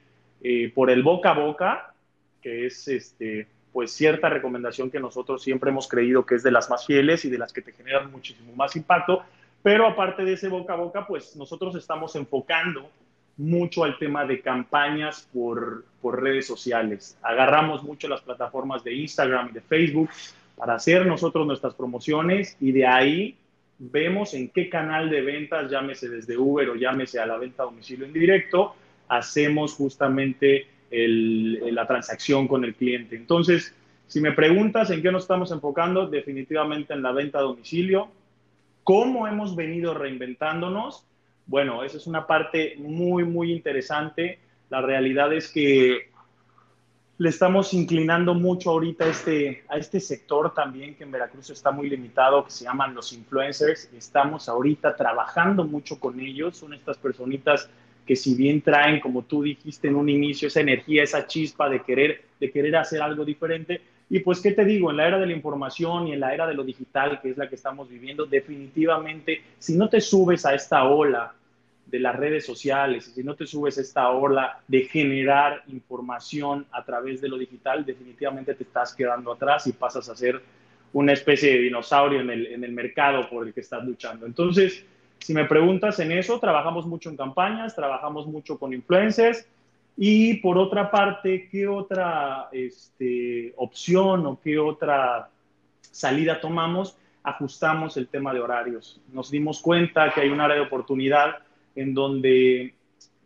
eh, 0.43 0.71
por 0.75 0.91
el 0.91 1.03
boca 1.03 1.31
a 1.31 1.38
boca, 1.38 1.95
que 2.43 2.67
es 2.67 2.88
este, 2.88 3.47
pues 3.73 3.93
cierta 3.93 4.29
recomendación 4.29 4.91
que 4.91 5.00
nosotros 5.00 5.43
siempre 5.43 5.71
hemos 5.71 5.88
creído 5.88 6.25
que 6.25 6.37
es 6.37 6.43
de 6.43 6.50
las 6.50 6.71
más 6.71 6.87
fieles 6.87 7.25
y 7.25 7.31
de 7.31 7.38
las 7.38 7.53
que 7.53 7.62
te 7.62 7.73
generan 7.73 8.11
muchísimo 8.11 8.55
más 8.55 8.76
impacto, 8.76 9.23
pero 9.62 9.87
aparte 9.87 10.25
de 10.25 10.35
ese 10.35 10.49
boca 10.49 10.75
a 10.75 10.76
boca, 10.76 11.07
pues 11.07 11.35
nosotros 11.37 11.75
estamos 11.75 12.14
enfocando 12.17 12.91
mucho 13.37 13.83
al 13.83 13.99
tema 13.99 14.25
de 14.25 14.41
campañas 14.41 15.29
por, 15.33 15.85
por 16.00 16.23
redes 16.23 16.47
sociales. 16.47 17.17
Agarramos 17.23 17.83
mucho 17.83 18.07
las 18.07 18.21
plataformas 18.21 18.85
de 18.85 18.95
Instagram 18.95 19.49
y 19.49 19.53
de 19.55 19.61
Facebook 19.61 20.11
para 20.57 20.75
hacer 20.75 21.07
nosotros 21.07 21.47
nuestras 21.47 21.75
promociones 21.75 22.57
y 22.61 22.73
de 22.73 22.87
ahí 22.87 23.37
vemos 23.91 24.35
en 24.35 24.49
qué 24.49 24.69
canal 24.69 25.11
de 25.11 25.21
ventas, 25.21 25.71
llámese 25.71 26.09
desde 26.09 26.37
Uber 26.37 26.71
o 26.71 26.75
llámese 26.76 27.21
a 27.21 27.26
la 27.26 27.37
venta 27.37 27.62
a 27.62 27.67
domicilio 27.67 28.07
en 28.07 28.12
directo, 28.12 28.75
hacemos 29.09 29.75
justamente 29.75 30.67
la 30.91 31.87
transacción 31.87 32.47
con 32.47 32.64
el 32.64 32.75
cliente. 32.75 33.17
Entonces, 33.17 33.75
si 34.07 34.21
me 34.21 34.33
preguntas 34.33 34.91
en 34.91 35.03
qué 35.03 35.11
nos 35.11 35.23
estamos 35.23 35.50
enfocando, 35.50 36.07
definitivamente 36.07 36.95
en 36.95 37.03
la 37.03 37.12
venta 37.12 37.38
a 37.38 37.43
domicilio. 37.43 38.09
¿Cómo 38.85 39.26
hemos 39.26 39.57
venido 39.57 39.95
reinventándonos? 39.95 41.07
Bueno, 41.47 41.83
esa 41.85 41.97
es 41.97 42.07
una 42.07 42.26
parte 42.26 42.75
muy, 42.79 43.25
muy 43.25 43.50
interesante. 43.50 44.38
La 44.71 44.83
realidad 44.83 45.33
es 45.33 45.50
que 45.50 46.11
le 47.16 47.28
estamos 47.28 47.73
inclinando 47.75 48.35
mucho 48.35 48.71
ahorita 48.71 49.04
a 49.04 49.09
este, 49.09 49.62
a 49.68 49.76
este 49.76 50.00
sector 50.00 50.52
también 50.52 50.97
que 50.97 51.04
en 51.04 51.12
Veracruz 51.12 51.49
está 51.50 51.71
muy 51.71 51.88
limitado, 51.88 52.44
que 52.44 52.50
se 52.50 52.64
llaman 52.64 52.94
los 52.94 53.12
influencers. 53.12 53.88
Estamos 53.97 54.49
ahorita 54.49 54.97
trabajando 54.97 55.64
mucho 55.64 56.00
con 56.00 56.18
ellos. 56.18 56.56
Son 56.56 56.75
estas 56.75 56.99
personitas 56.99 57.71
que 58.04 58.16
si 58.16 58.35
bien 58.35 58.62
traen, 58.62 59.00
como 59.00 59.23
tú 59.23 59.42
dijiste 59.42 59.88
en 59.88 59.94
un 59.94 60.09
inicio, 60.09 60.49
esa 60.49 60.61
energía, 60.61 61.04
esa 61.04 61.26
chispa 61.26 61.68
de 61.68 61.83
querer, 61.83 62.25
de 62.40 62.50
querer 62.50 62.75
hacer 62.76 63.00
algo 63.00 63.25
diferente. 63.25 63.80
Y 64.11 64.18
pues, 64.18 64.40
¿qué 64.40 64.50
te 64.50 64.64
digo? 64.64 64.90
En 64.90 64.97
la 64.97 65.06
era 65.06 65.18
de 65.18 65.26
la 65.26 65.33
información 65.33 66.09
y 66.09 66.12
en 66.12 66.21
la 66.21 66.35
era 66.35 66.49
de 66.49 66.54
lo 66.54 66.64
digital, 66.64 67.21
que 67.23 67.30
es 67.30 67.37
la 67.37 67.49
que 67.49 67.54
estamos 67.54 67.88
viviendo, 67.88 68.26
definitivamente, 68.26 69.42
si 69.59 69.76
no 69.76 69.88
te 69.88 70.00
subes 70.00 70.44
a 70.44 70.54
esta 70.54 70.85
ola 70.85 71.33
de 71.87 72.00
las 72.00 72.17
redes 72.17 72.45
sociales, 72.47 73.12
si 73.14 73.23
no 73.23 73.35
te 73.35 73.47
subes 73.47 73.79
esta 73.79 74.11
ola 74.11 74.61
de 74.67 74.83
generar 74.85 75.62
información 75.69 76.67
a 76.73 76.85
través 76.85 77.21
de 77.21 77.29
lo 77.29 77.38
digital, 77.38 77.85
definitivamente 77.85 78.55
te 78.55 78.64
estás 78.64 78.95
quedando 78.95 79.33
atrás 79.33 79.67
y 79.67 79.73
pasas 79.73 80.09
a 80.09 80.17
ser 80.17 80.41
una 80.93 81.12
especie 81.12 81.53
de 81.53 81.59
dinosaurio 81.61 82.21
en 82.21 82.31
el, 82.31 82.47
en 82.47 82.64
el 82.64 82.73
mercado 82.73 83.29
por 83.29 83.47
el 83.47 83.53
que 83.53 83.61
estás 83.61 83.85
luchando. 83.85 84.26
Entonces, 84.26 84.85
si 85.19 85.35
me 85.35 85.45
preguntas 85.45 85.99
en 86.00 86.12
eso, 86.12 86.38
trabajamos 86.38 86.87
mucho 86.87 87.11
en 87.11 87.17
campañas, 87.17 87.75
trabajamos 87.75 88.26
mucho 88.26 88.59
con 88.59 88.73
influencers 88.73 89.47
y 89.97 90.35
por 90.35 90.59
otra 90.59 90.91
parte, 90.91 91.49
¿qué 91.50 91.69
otra 91.69 92.49
este, 92.53 93.53
opción 93.57 94.26
o 94.26 94.41
qué 94.43 94.59
otra 94.59 95.29
salida 95.81 96.41
tomamos? 96.41 96.97
Ajustamos 97.23 97.97
el 97.97 98.09
tema 98.09 98.35
de 98.35 98.41
horarios. 98.41 99.00
Nos 99.12 99.31
dimos 99.31 99.62
cuenta 99.62 100.12
que 100.12 100.23
hay 100.23 100.29
un 100.29 100.41
área 100.41 100.57
de 100.57 100.62
oportunidad 100.62 101.38
en 101.75 101.95
donde 101.95 102.75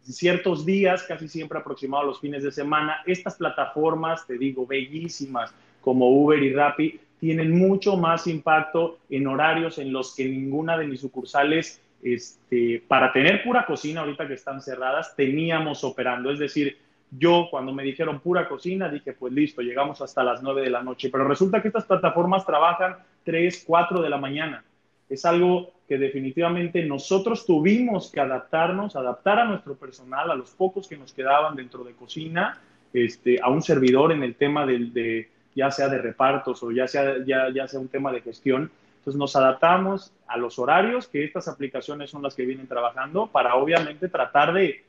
ciertos 0.02 0.64
días, 0.64 1.02
casi 1.02 1.28
siempre 1.28 1.58
aproximados 1.58 2.06
los 2.06 2.20
fines 2.20 2.42
de 2.42 2.52
semana, 2.52 3.02
estas 3.06 3.36
plataformas, 3.36 4.26
te 4.26 4.38
digo, 4.38 4.66
bellísimas 4.66 5.54
como 5.80 6.08
Uber 6.08 6.42
y 6.42 6.52
Rappi, 6.52 7.00
tienen 7.20 7.56
mucho 7.56 7.96
más 7.96 8.26
impacto 8.26 8.98
en 9.10 9.26
horarios 9.26 9.78
en 9.78 9.92
los 9.92 10.14
que 10.14 10.24
ninguna 10.24 10.78
de 10.78 10.86
mis 10.86 11.00
sucursales, 11.00 11.82
este, 12.02 12.82
para 12.86 13.12
tener 13.12 13.42
pura 13.42 13.66
cocina 13.66 14.00
ahorita 14.00 14.28
que 14.28 14.34
están 14.34 14.62
cerradas, 14.62 15.16
teníamos 15.16 15.82
operando. 15.82 16.30
Es 16.30 16.38
decir, 16.38 16.78
yo 17.10 17.48
cuando 17.50 17.72
me 17.72 17.82
dijeron 17.82 18.20
pura 18.20 18.48
cocina, 18.48 18.88
dije, 18.88 19.12
pues 19.12 19.32
listo, 19.32 19.62
llegamos 19.62 20.00
hasta 20.00 20.22
las 20.22 20.42
9 20.42 20.62
de 20.62 20.70
la 20.70 20.82
noche, 20.82 21.08
pero 21.10 21.26
resulta 21.26 21.60
que 21.60 21.68
estas 21.68 21.84
plataformas 21.84 22.46
trabajan 22.46 22.96
3, 23.24 23.64
4 23.66 24.00
de 24.00 24.10
la 24.10 24.18
mañana. 24.18 24.64
Es 25.08 25.24
algo 25.24 25.72
que 25.88 25.96
definitivamente 25.98 26.84
nosotros 26.84 27.46
tuvimos 27.46 28.10
que 28.12 28.20
adaptarnos, 28.20 28.94
adaptar 28.94 29.38
a 29.38 29.44
nuestro 29.44 29.74
personal, 29.74 30.30
a 30.30 30.34
los 30.34 30.50
pocos 30.50 30.86
que 30.86 30.98
nos 30.98 31.12
quedaban 31.12 31.56
dentro 31.56 31.82
de 31.82 31.94
cocina, 31.94 32.60
este, 32.92 33.40
a 33.42 33.48
un 33.48 33.62
servidor 33.62 34.12
en 34.12 34.22
el 34.22 34.34
tema 34.34 34.66
del, 34.66 34.92
de, 34.92 35.28
ya 35.54 35.70
sea 35.70 35.88
de 35.88 35.98
repartos 35.98 36.62
o 36.62 36.70
ya 36.70 36.86
sea, 36.86 37.24
ya, 37.26 37.48
ya 37.54 37.66
sea 37.66 37.80
un 37.80 37.88
tema 37.88 38.12
de 38.12 38.20
gestión. 38.20 38.70
Entonces 38.98 39.18
nos 39.18 39.34
adaptamos 39.36 40.12
a 40.26 40.36
los 40.36 40.58
horarios 40.58 41.08
que 41.08 41.24
estas 41.24 41.48
aplicaciones 41.48 42.10
son 42.10 42.22
las 42.22 42.34
que 42.34 42.44
vienen 42.44 42.66
trabajando 42.66 43.26
para 43.28 43.54
obviamente 43.54 44.08
tratar 44.08 44.52
de, 44.52 44.84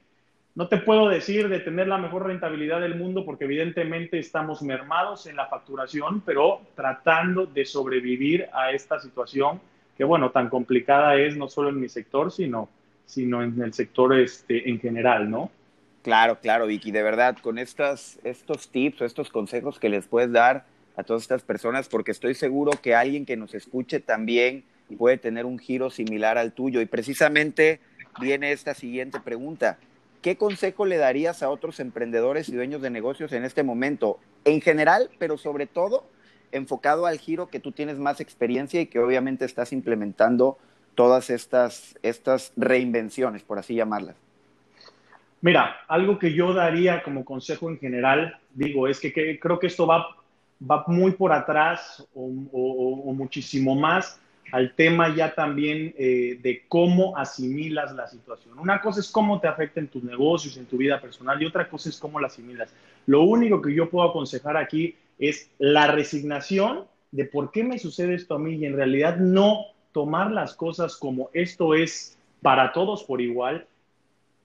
no 0.56 0.68
te 0.68 0.78
puedo 0.78 1.08
decir 1.08 1.48
de 1.48 1.60
tener 1.60 1.88
la 1.88 1.98
mejor 1.98 2.28
rentabilidad 2.28 2.82
del 2.82 2.96
mundo 2.96 3.24
porque 3.24 3.46
evidentemente 3.46 4.20
estamos 4.20 4.62
mermados 4.62 5.28
en 5.28 5.38
la 5.38 5.48
facturación, 5.48 6.22
pero 6.22 6.62
tratando 6.76 7.46
de 7.46 7.64
sobrevivir 7.64 8.50
a 8.52 8.72
esta 8.72 9.00
situación 9.00 9.62
que 10.00 10.06
bueno, 10.06 10.32
tan 10.32 10.48
complicada 10.48 11.18
es 11.18 11.36
no 11.36 11.50
solo 11.50 11.68
en 11.68 11.82
mi 11.82 11.90
sector, 11.90 12.32
sino, 12.32 12.70
sino 13.06 13.44
en 13.44 13.62
el 13.62 13.74
sector 13.74 14.18
este, 14.18 14.70
en 14.70 14.80
general, 14.80 15.30
¿no? 15.30 15.52
Claro, 16.04 16.40
claro, 16.40 16.68
Vicky, 16.68 16.92
de 16.92 17.04
verdad, 17.04 17.36
con 17.42 17.60
estas, 17.60 18.18
estos 18.24 18.70
tips 18.70 19.02
o 19.02 19.06
estos 19.06 19.30
consejos 19.30 19.78
que 19.78 19.90
les 19.90 20.08
puedes 20.08 20.32
dar 20.32 20.64
a 20.96 21.04
todas 21.04 21.24
estas 21.24 21.44
personas, 21.44 21.90
porque 21.90 22.12
estoy 22.12 22.34
seguro 22.34 22.72
que 22.82 22.96
alguien 22.96 23.26
que 23.26 23.36
nos 23.36 23.54
escuche 23.54 24.00
también 24.00 24.64
puede 24.98 25.18
tener 25.18 25.46
un 25.46 25.60
giro 25.60 25.90
similar 25.90 26.38
al 26.38 26.54
tuyo. 26.54 26.80
Y 26.80 26.86
precisamente 26.86 27.82
viene 28.22 28.54
esta 28.54 28.76
siguiente 28.76 29.20
pregunta. 29.20 29.80
¿Qué 30.22 30.38
consejo 30.38 30.86
le 30.86 30.96
darías 30.96 31.44
a 31.44 31.50
otros 31.50 31.82
emprendedores 31.82 32.48
y 32.48 32.56
dueños 32.56 32.82
de 32.82 32.90
negocios 32.90 33.34
en 33.34 33.44
este 33.44 33.64
momento? 33.64 34.18
En 34.46 34.62
general, 34.62 35.10
pero 35.20 35.38
sobre 35.38 35.68
todo 35.68 36.06
enfocado 36.52 37.06
al 37.06 37.18
giro 37.18 37.48
que 37.48 37.60
tú 37.60 37.72
tienes 37.72 37.98
más 37.98 38.20
experiencia 38.20 38.82
y 38.82 38.88
que 38.88 39.00
obviamente 39.00 39.46
estás 39.46 39.74
implementando 39.74 40.58
todas 40.96 41.30
estas, 41.30 41.98
estas 42.04 42.52
reinvenciones, 42.58 43.44
por 43.44 43.58
así 43.60 43.76
llamarlas? 43.76 44.16
Mira, 45.42 45.78
algo 45.88 46.20
que 46.20 46.34
yo 46.34 46.54
daría 46.54 47.02
como 47.04 47.24
consejo 47.24 47.70
en 47.70 47.80
general, 47.80 48.38
digo, 48.54 48.88
es 48.88 49.00
que, 49.00 49.40
creo 49.40 49.60
que 49.60 49.68
esto 49.68 49.88
va, 49.88 50.18
va 50.70 50.84
muy 50.88 51.12
por 51.12 51.32
atrás 51.32 52.06
o, 52.14 53.14
muchísimo 53.14 53.76
más 53.76 54.20
al 54.52 54.74
tema 54.74 55.16
ya 55.16 55.36
también 55.36 55.94
eh, 55.98 56.40
de 56.42 56.64
cómo 56.68 57.16
asimilas 57.16 57.94
la 57.94 58.08
situación. 58.08 58.58
Una 58.58 58.82
cosa 58.82 59.00
es 59.00 59.10
cómo 59.10 59.40
te 59.40 59.48
afecta 59.48 59.80
en 59.80 59.88
tus 59.88 60.04
negocios, 60.04 60.58
en 60.58 60.66
tu 60.66 60.78
vida 60.78 61.00
personal, 61.00 61.42
y 61.42 61.46
otra 61.46 61.70
cosa 61.70 61.90
es 61.90 62.00
cómo 62.00 62.20
la 62.20 62.28
asimilas. 62.28 62.74
Lo 63.06 63.22
único 63.22 63.62
que 63.62 63.74
yo 63.74 63.90
puedo 63.90 64.10
aconsejar 64.10 64.58
aquí 64.58 64.96
es 65.20 65.52
la 65.60 65.88
resignación 65.88 66.86
de 67.12 67.26
por 67.26 67.52
qué 67.52 67.64
me 67.64 67.78
sucede 67.78 68.16
esto 68.16 68.36
a 68.36 68.40
mí 68.40 68.56
y 68.56 68.66
en 68.66 68.76
realidad 68.76 69.18
no 69.18 69.66
tomar 69.92 70.32
las 70.32 70.54
cosas 70.54 70.96
como 70.96 71.30
esto 71.34 71.76
es 71.76 72.18
para 72.42 72.72
todos 72.72 73.04
por 73.04 73.22
igual, 73.22 73.68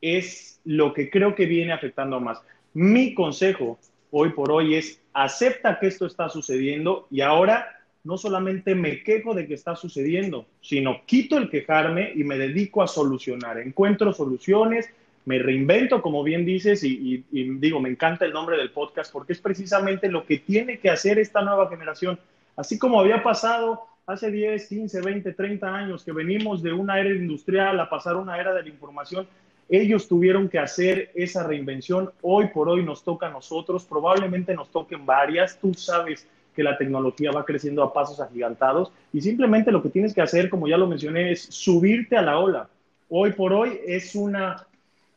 es 0.01 0.61
lo 0.65 0.93
que 0.93 1.11
creo 1.11 1.35
que 1.35 1.47
viene 1.47 1.73
afectando 1.73 2.21
más. 2.21 2.41
Mi 2.73 3.15
consejo 3.15 3.79
hoy 4.11 4.31
por 4.31 4.51
hoy 4.51 4.75
es 4.75 5.01
acepta 5.13 5.79
que 5.79 5.87
esto 5.87 6.07
está 6.07 6.29
sucediendo 6.29 7.07
y 7.11 7.21
ahora 7.21 7.75
no 8.03 8.19
solamente 8.19 8.75
me 8.75 9.03
quejo 9.03 9.35
de 9.35 9.47
que 9.47 9.55
está 9.55 9.77
sucediendo, 9.77 10.47
sino 10.61 11.03
quito 11.07 11.39
el 11.39 11.49
quejarme 11.49 12.13
y 12.15 12.23
me 12.23 12.37
dedico 12.37 12.83
a 12.83 12.87
solucionar. 12.87 13.59
Encuentro 13.59 14.13
soluciones, 14.13 14.91
me 15.25 15.39
reinvento, 15.39 16.03
como 16.03 16.23
bien 16.23 16.45
dices, 16.45 16.85
y, 16.85 17.25
digo, 17.31 17.81
me 17.81 17.89
encanta 17.89 18.25
el 18.25 18.33
nombre 18.33 18.57
del 18.57 18.71
podcast 18.71 19.13
porque 19.13 19.33
es 19.33 19.41
precisamente 19.41 20.09
lo 20.09 20.27
que 20.27 20.39
tiene 20.39 20.79
que 20.79 20.91
hacer 20.91 21.19
esta 21.19 21.41
nueva 21.43 21.69
generación. 21.69 22.19
Así 22.57 22.79
como 22.79 23.01
había 23.01 23.23
pasado 23.23 23.83
hace 24.07 24.31
10, 24.31 24.69
15, 24.69 25.01
20, 25.01 25.33
30 25.33 25.75
años 25.75 26.05
que 26.05 26.13
venimos 26.13 26.63
de 26.63 26.73
una 26.73 27.01
era 27.01 27.09
industrial 27.09 27.81
a 27.81 27.89
pasar 27.89 28.17
una 28.17 28.39
era 28.39 28.53
de 28.53 28.63
la 28.63 28.69
información, 28.69 29.27
ellos 29.71 30.09
tuvieron 30.09 30.51
que 30.51 30.59
hacer 30.59 31.11
esa 31.15 31.43
reinvención. 31.43 32.11
Hoy 32.21 32.49
por 32.49 32.69
hoy 32.69 32.85
nos 32.85 33.03
toca 33.03 33.29
a 33.29 33.31
nosotros, 33.31 33.85
probablemente 33.85 34.55
nos 34.55 34.71
toquen 34.71 35.07
varias. 35.07 35.59
Tú 35.59 35.73
sabes 35.73 36.29
que 36.55 36.63
la 36.63 36.77
tecnología 36.77 37.33
va 37.33 37.47
creciendo 37.47 37.83
a 37.83 37.93
pasos 37.93 38.21
agigantados 38.21 38.93
y 39.13 39.23
simplemente 39.23 39.73
lo 39.73 39.83
que 39.83 39.89
tienes 39.89 40.15
que 40.15 40.21
hacer, 40.21 40.51
como 40.51 40.69
ya 40.69 40.77
lo 40.77 40.87
mencioné, 40.87 41.33
es 41.33 41.43
subirte 41.43 42.17
a 42.17 42.23
la 42.23 42.39
ola. 42.39 42.69
Hoy 43.09 43.33
por 43.33 43.55
hoy 43.55 43.81
es 43.87 44.15
una 44.15 44.67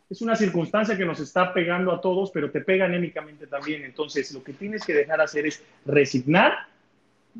es 0.10 0.22
una 0.22 0.36
circunstancia 0.36 0.98
que 0.98 1.06
nos 1.06 1.20
está 1.20 1.54
pegando 1.54 1.92
a 1.92 2.00
todos, 2.00 2.32
pero 2.32 2.50
te 2.50 2.62
pega 2.62 2.86
anémicamente 2.86 3.48
también. 3.48 3.84
Entonces, 3.84 4.32
lo 4.32 4.44
que 4.44 4.54
tienes 4.54 4.86
que 4.86 4.94
dejar 4.94 5.20
hacer 5.20 5.46
es 5.46 5.62
resignar 5.86 6.54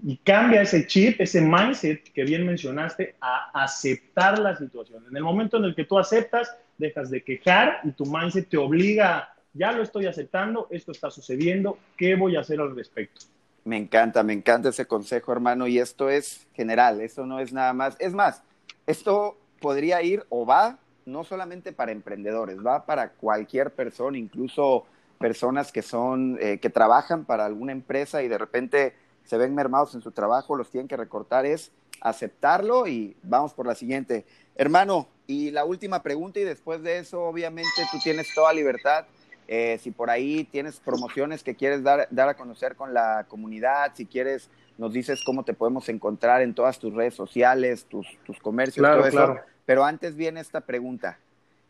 y 0.05 0.17
cambia 0.17 0.62
ese 0.62 0.86
chip, 0.86 1.19
ese 1.21 1.41
mindset 1.41 2.12
que 2.12 2.24
bien 2.24 2.45
mencionaste, 2.45 3.15
a 3.21 3.50
aceptar 3.63 4.38
la 4.39 4.55
situación. 4.55 5.03
En 5.09 5.15
el 5.15 5.24
momento 5.24 5.57
en 5.57 5.65
el 5.65 5.75
que 5.75 5.86
tú 5.86 5.97
aceptas, 5.97 6.55
dejas 6.77 7.09
de 7.09 7.24
quejar 7.24 7.79
y 7.83 7.91
tu 7.91 8.05
mindset 8.05 8.50
te 8.50 8.57
obliga, 8.57 9.33
ya 9.53 9.71
lo 9.71 9.81
estoy 9.81 10.05
aceptando, 10.05 10.67
esto 10.69 10.91
está 10.91 11.09
sucediendo, 11.09 11.79
¿qué 11.95 12.15
voy 12.15 12.36
a 12.36 12.41
hacer 12.41 12.59
al 12.59 12.75
respecto? 12.75 13.21
Me 13.63 13.77
encanta, 13.77 14.24
me 14.24 14.33
encanta 14.33 14.69
ese 14.69 14.86
consejo, 14.86 15.31
hermano, 15.31 15.67
y 15.67 15.79
esto 15.79 16.09
es 16.09 16.47
general, 16.53 17.01
eso 17.01 17.25
no 17.25 17.39
es 17.39 17.51
nada 17.51 17.74
más. 17.74 17.95
Es 18.00 18.13
más, 18.13 18.43
esto 18.86 19.38
podría 19.59 20.01
ir 20.03 20.25
o 20.29 20.45
va 20.45 20.77
no 21.07 21.23
solamente 21.23 21.71
para 21.71 21.91
emprendedores, 21.91 22.57
va 22.63 22.85
para 22.85 23.13
cualquier 23.13 23.71
persona, 23.71 24.17
incluso 24.17 24.85
personas 25.19 25.71
que 25.71 25.81
son, 25.81 26.37
eh, 26.41 26.59
que 26.59 26.69
trabajan 26.69 27.25
para 27.25 27.45
alguna 27.45 27.71
empresa 27.71 28.21
y 28.21 28.27
de 28.27 28.37
repente 28.37 28.93
se 29.23 29.37
ven 29.37 29.55
mermados 29.55 29.95
en 29.95 30.01
su 30.01 30.11
trabajo, 30.11 30.55
los 30.55 30.69
tienen 30.69 30.87
que 30.87 30.97
recortar, 30.97 31.45
es 31.45 31.71
aceptarlo 32.01 32.87
y 32.87 33.15
vamos 33.23 33.53
por 33.53 33.65
la 33.65 33.73
siguiente. 33.73 34.25
Hermano, 34.55 35.07
y 35.25 35.51
la 35.51 35.65
última 35.65 36.03
pregunta 36.03 36.39
y 36.39 36.43
después 36.43 36.83
de 36.83 36.99
eso, 36.99 37.23
obviamente 37.23 37.69
tú 37.91 37.97
tienes 38.03 38.27
toda 38.35 38.53
libertad. 38.53 39.05
Eh, 39.49 39.79
si 39.81 39.91
por 39.91 40.09
ahí 40.09 40.43
tienes 40.43 40.79
promociones 40.81 41.41
que 41.41 41.55
quieres 41.55 41.81
dar, 41.81 42.09
dar 42.11 42.27
a 42.27 42.35
conocer 42.35 42.75
con 42.75 42.93
la 42.93 43.25
comunidad, 43.29 43.93
si 43.95 44.05
quieres, 44.05 44.49
nos 44.77 44.91
dices 44.91 45.21
cómo 45.25 45.43
te 45.43 45.53
podemos 45.53 45.87
encontrar 45.87 46.41
en 46.41 46.53
todas 46.53 46.79
tus 46.79 46.93
redes 46.93 47.13
sociales, 47.13 47.85
tus, 47.85 48.05
tus 48.25 48.39
comercios, 48.39 48.85
todo 48.85 49.05
eso. 49.05 49.37
Pero 49.67 49.83
antes 49.83 50.15
viene 50.15 50.39
esta 50.39 50.62
pregunta. 50.62 51.19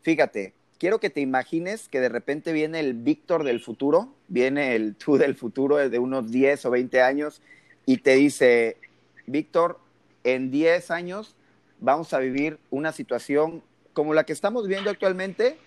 Fíjate, 0.04 0.54
quiero 0.78 1.00
que 1.00 1.10
te 1.10 1.20
imagines 1.20 1.90
que 1.90 2.00
de 2.00 2.10
repente 2.10 2.54
viene 2.54 2.80
el 2.80 2.94
Víctor 2.94 3.44
del 3.44 3.60
futuro, 3.60 4.14
viene 4.28 4.76
el 4.76 4.96
tú 5.04 5.18
del 5.18 5.36
futuro 5.36 5.78
de 5.78 6.00
unos 6.00 6.32
10 6.32 6.64
o 6.68 6.70
20 6.70 7.02
años 7.02 7.42
y 7.88 7.98
te 7.98 8.14
dice, 8.14 8.78
Víctor, 9.26 9.80
en 10.24 10.52
10 10.52 10.92
años 10.92 11.36
vamos 11.80 12.14
a 12.14 12.20
vivir 12.20 12.60
una 12.70 12.92
situación 12.92 13.64
como 13.94 14.14
la 14.14 14.26
que 14.26 14.34
estamos 14.34 14.68
viendo 14.68 14.92
actualmente, 14.92 15.58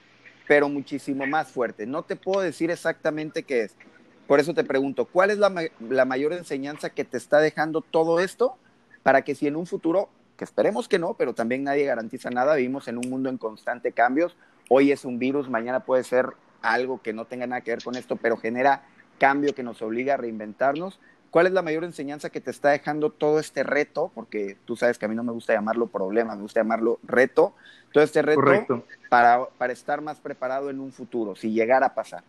pero 0.47 0.69
muchísimo 0.69 1.27
más 1.27 1.49
fuerte. 1.49 1.85
No 1.85 2.05
te 2.05 2.15
puedo 2.15 2.43
decir 2.43 2.71
exactamente 2.71 3.43
qué 3.43 3.63
es. 3.63 3.75
Por 4.29 4.39
eso 4.39 4.55
te 4.55 4.63
pregunto, 4.63 5.07
¿cuál 5.07 5.31
es 5.31 5.39
la 5.39 6.05
mayor 6.05 6.33
enseñanza 6.33 6.91
que 6.91 7.05
te 7.05 7.17
está 7.17 7.41
dejando 7.41 7.81
todo 7.81 8.21
esto 8.21 8.57
para 9.03 9.23
que 9.23 9.35
si 9.35 9.49
en 9.49 9.57
un 9.57 9.67
futuro, 9.67 10.09
que 10.41 10.45
esperemos 10.45 10.89
que 10.89 10.99
no, 10.99 11.13
pero 11.13 11.35
también 11.35 11.65
nadie 11.65 11.85
garantiza 11.85 12.31
nada, 12.31 12.55
vivimos 12.55 12.89
en 12.89 12.97
un 12.97 13.11
mundo 13.11 13.29
en 13.29 13.37
constante 13.37 13.93
cambios, 13.93 14.39
hoy 14.71 14.91
es 14.91 15.05
un 15.05 15.19
virus, 15.19 15.51
mañana 15.51 15.81
puede 15.81 16.03
ser 16.03 16.29
algo 16.63 17.03
que 17.03 17.13
no 17.13 17.27
tenga 17.27 17.47
nada 17.47 17.61
que 17.61 17.73
ver 17.73 17.85
con 17.85 17.95
esto, 17.95 18.17
pero 18.17 18.39
genera 18.39 18.81
cambio 19.19 19.55
que 19.55 19.63
nos 19.63 19.83
obliga 19.83 20.15
a 20.15 20.17
reinventarnos. 20.17 20.99
¿Cuál 21.31 21.47
es 21.47 21.53
la 21.53 21.61
mayor 21.61 21.85
enseñanza 21.85 22.31
que 22.31 22.41
te 22.41 22.51
está 22.51 22.71
dejando 22.71 23.11
todo 23.11 23.39
este 23.39 23.65
reto? 23.65 24.11
Porque 24.15 24.57
tú 24.65 24.77
sabes 24.77 24.97
que 24.97 25.05
a 25.05 25.09
mí 25.09 25.15
no 25.15 25.25
me 25.25 25.33
gusta 25.33 25.53
llamarlo 25.53 25.89
problema, 25.89 26.35
me 26.35 26.41
gusta 26.41 26.61
llamarlo 26.61 26.99
reto. 27.03 27.53
Todo 27.93 28.03
este 28.03 28.23
reto 28.23 28.87
para, 29.11 29.45
para, 29.59 29.75
estar 29.75 30.01
más 30.01 30.21
preparado 30.21 30.71
en 30.71 30.81
un 30.81 30.91
futuro, 30.91 31.37
si 31.37 31.53
llegara 31.53 31.89
a 31.89 31.95
pasar. 31.95 32.23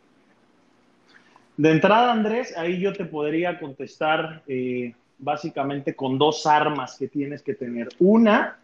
De 1.55 1.71
entrada, 1.71 2.11
Andrés, 2.11 2.57
ahí 2.57 2.81
yo 2.81 2.91
te 2.91 3.05
podría 3.05 3.57
contestar 3.57 4.43
eh, 4.47 4.95
básicamente 5.21 5.95
con 5.95 6.17
dos 6.17 6.45
armas 6.45 6.97
que 6.97 7.07
tienes 7.07 7.41
que 7.41 7.53
tener. 7.53 7.89
Una, 7.99 8.59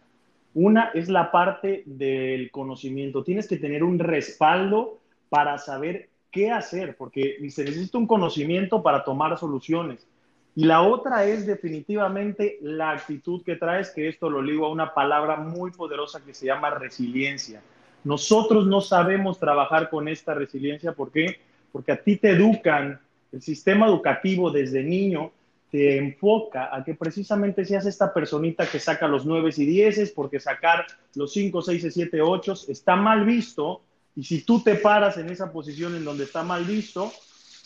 una 0.53 0.91
es 0.93 1.07
la 1.07 1.31
parte 1.31 1.83
del 1.85 2.51
conocimiento. 2.51 3.23
Tienes 3.23 3.47
que 3.47 3.57
tener 3.57 3.83
un 3.83 3.99
respaldo 3.99 4.99
para 5.29 5.57
saber 5.59 6.09
qué 6.31 6.51
hacer, 6.51 6.97
porque 6.97 7.37
se 7.49 7.63
necesita 7.63 7.97
un 7.97 8.07
conocimiento 8.07 8.83
para 8.83 9.03
tomar 9.05 9.37
soluciones. 9.37 10.05
Y 10.55 10.65
la 10.65 10.81
otra 10.81 11.25
es 11.25 11.45
definitivamente 11.45 12.57
la 12.61 12.91
actitud 12.91 13.43
que 13.43 13.55
traes, 13.55 13.91
que 13.91 14.07
esto 14.07 14.29
lo 14.29 14.41
ligo 14.41 14.65
a 14.65 14.71
una 14.71 14.93
palabra 14.93 15.35
muy 15.37 15.69
poderosa 15.69 16.23
que 16.25 16.33
se 16.33 16.47
llama 16.47 16.71
resiliencia. 16.71 17.61
Nosotros 18.03 18.65
no 18.65 18.81
sabemos 18.81 19.39
trabajar 19.39 19.89
con 19.89 20.07
esta 20.07 20.33
resiliencia, 20.33 20.93
¿por 20.93 21.11
qué? 21.11 21.39
Porque 21.71 21.91
a 21.91 22.01
ti 22.01 22.17
te 22.17 22.31
educan, 22.31 22.99
el 23.31 23.41
sistema 23.41 23.85
educativo 23.85 24.49
desde 24.49 24.81
niño 24.81 25.31
te 25.71 25.97
enfoca 25.97 26.73
a 26.73 26.83
que 26.83 26.95
precisamente 26.95 27.65
seas 27.65 27.85
esta 27.85 28.13
personita 28.13 28.65
que 28.65 28.79
saca 28.79 29.07
los 29.07 29.25
9 29.25 29.49
y 29.57 29.65
10, 29.65 30.11
porque 30.11 30.39
sacar 30.39 30.85
los 31.15 31.33
5, 31.33 31.61
6, 31.61 31.87
7, 31.93 32.21
8 32.21 32.53
está 32.69 32.95
mal 32.95 33.25
visto, 33.25 33.81
y 34.15 34.23
si 34.23 34.41
tú 34.41 34.61
te 34.61 34.75
paras 34.75 35.17
en 35.17 35.29
esa 35.29 35.51
posición 35.51 35.95
en 35.95 36.05
donde 36.05 36.23
está 36.23 36.43
mal 36.43 36.63
visto, 36.63 37.11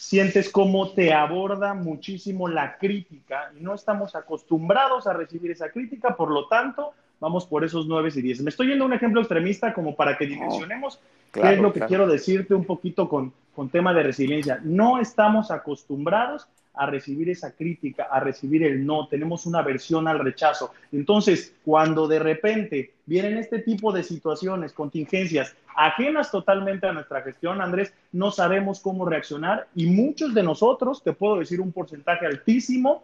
sientes 0.02 0.50
cómo 0.50 0.92
te 0.92 1.14
aborda 1.14 1.74
muchísimo 1.74 2.48
la 2.48 2.78
crítica 2.78 3.52
y 3.58 3.64
no 3.64 3.76
estamos 3.76 4.16
acostumbrados 4.16 5.06
a 5.06 5.14
recibir 5.14 5.52
esa 5.52 5.70
crítica, 5.70 6.16
por 6.18 6.32
lo 6.32 6.48
tanto, 6.48 6.94
vamos 7.20 7.46
por 7.46 7.64
esos 7.64 7.86
9 7.86 8.10
y 8.16 8.22
10. 8.22 8.42
Me 8.42 8.50
estoy 8.50 8.68
yendo 8.68 8.84
a 8.84 8.88
un 8.88 8.94
ejemplo 8.94 9.22
extremista 9.22 9.74
como 9.74 9.96
para 9.96 10.18
que 10.18 10.26
dimensionemos 10.26 11.00
qué 11.32 11.54
es 11.54 11.60
lo 11.60 11.72
que 11.72 11.82
quiero 11.82 12.08
decirte 12.08 12.56
un 12.56 12.66
poquito 12.66 13.08
con, 13.08 13.32
con 13.56 13.70
tema 13.70 13.94
de 13.94 14.04
resiliencia. 14.04 14.60
No 14.64 15.00
estamos 15.00 15.52
acostumbrados 15.52 16.48
a 16.74 16.86
recibir 16.86 17.30
esa 17.30 17.56
crítica, 17.56 18.04
a 18.04 18.20
recibir 18.20 18.64
el 18.64 18.86
no, 18.86 19.08
tenemos 19.08 19.46
una 19.46 19.60
aversión 19.60 20.08
al 20.08 20.20
rechazo. 20.20 20.72
Entonces, 20.92 21.54
cuando 21.64 22.08
de 22.08 22.20
repente 22.20 22.94
vienen 23.06 23.38
este 23.38 23.60
tipo 23.60 23.92
de 23.92 24.04
situaciones, 24.04 24.74
contingencias, 24.74 25.56
ajenas 25.76 26.32
totalmente 26.32 26.88
a 26.88 26.94
nuestra 26.94 27.22
gestión, 27.22 27.62
Andrés, 27.62 27.94
no 28.12 28.32
sabemos 28.32 28.80
cómo 28.80 29.06
reaccionar 29.06 29.68
y 29.76 29.88
muchos 29.88 30.34
de 30.34 30.44
nosotros, 30.44 31.04
te 31.04 31.14
puedo 31.14 31.40
decir 31.40 31.60
un 31.60 31.72
porcentaje 31.72 32.26
altísimo, 32.26 33.04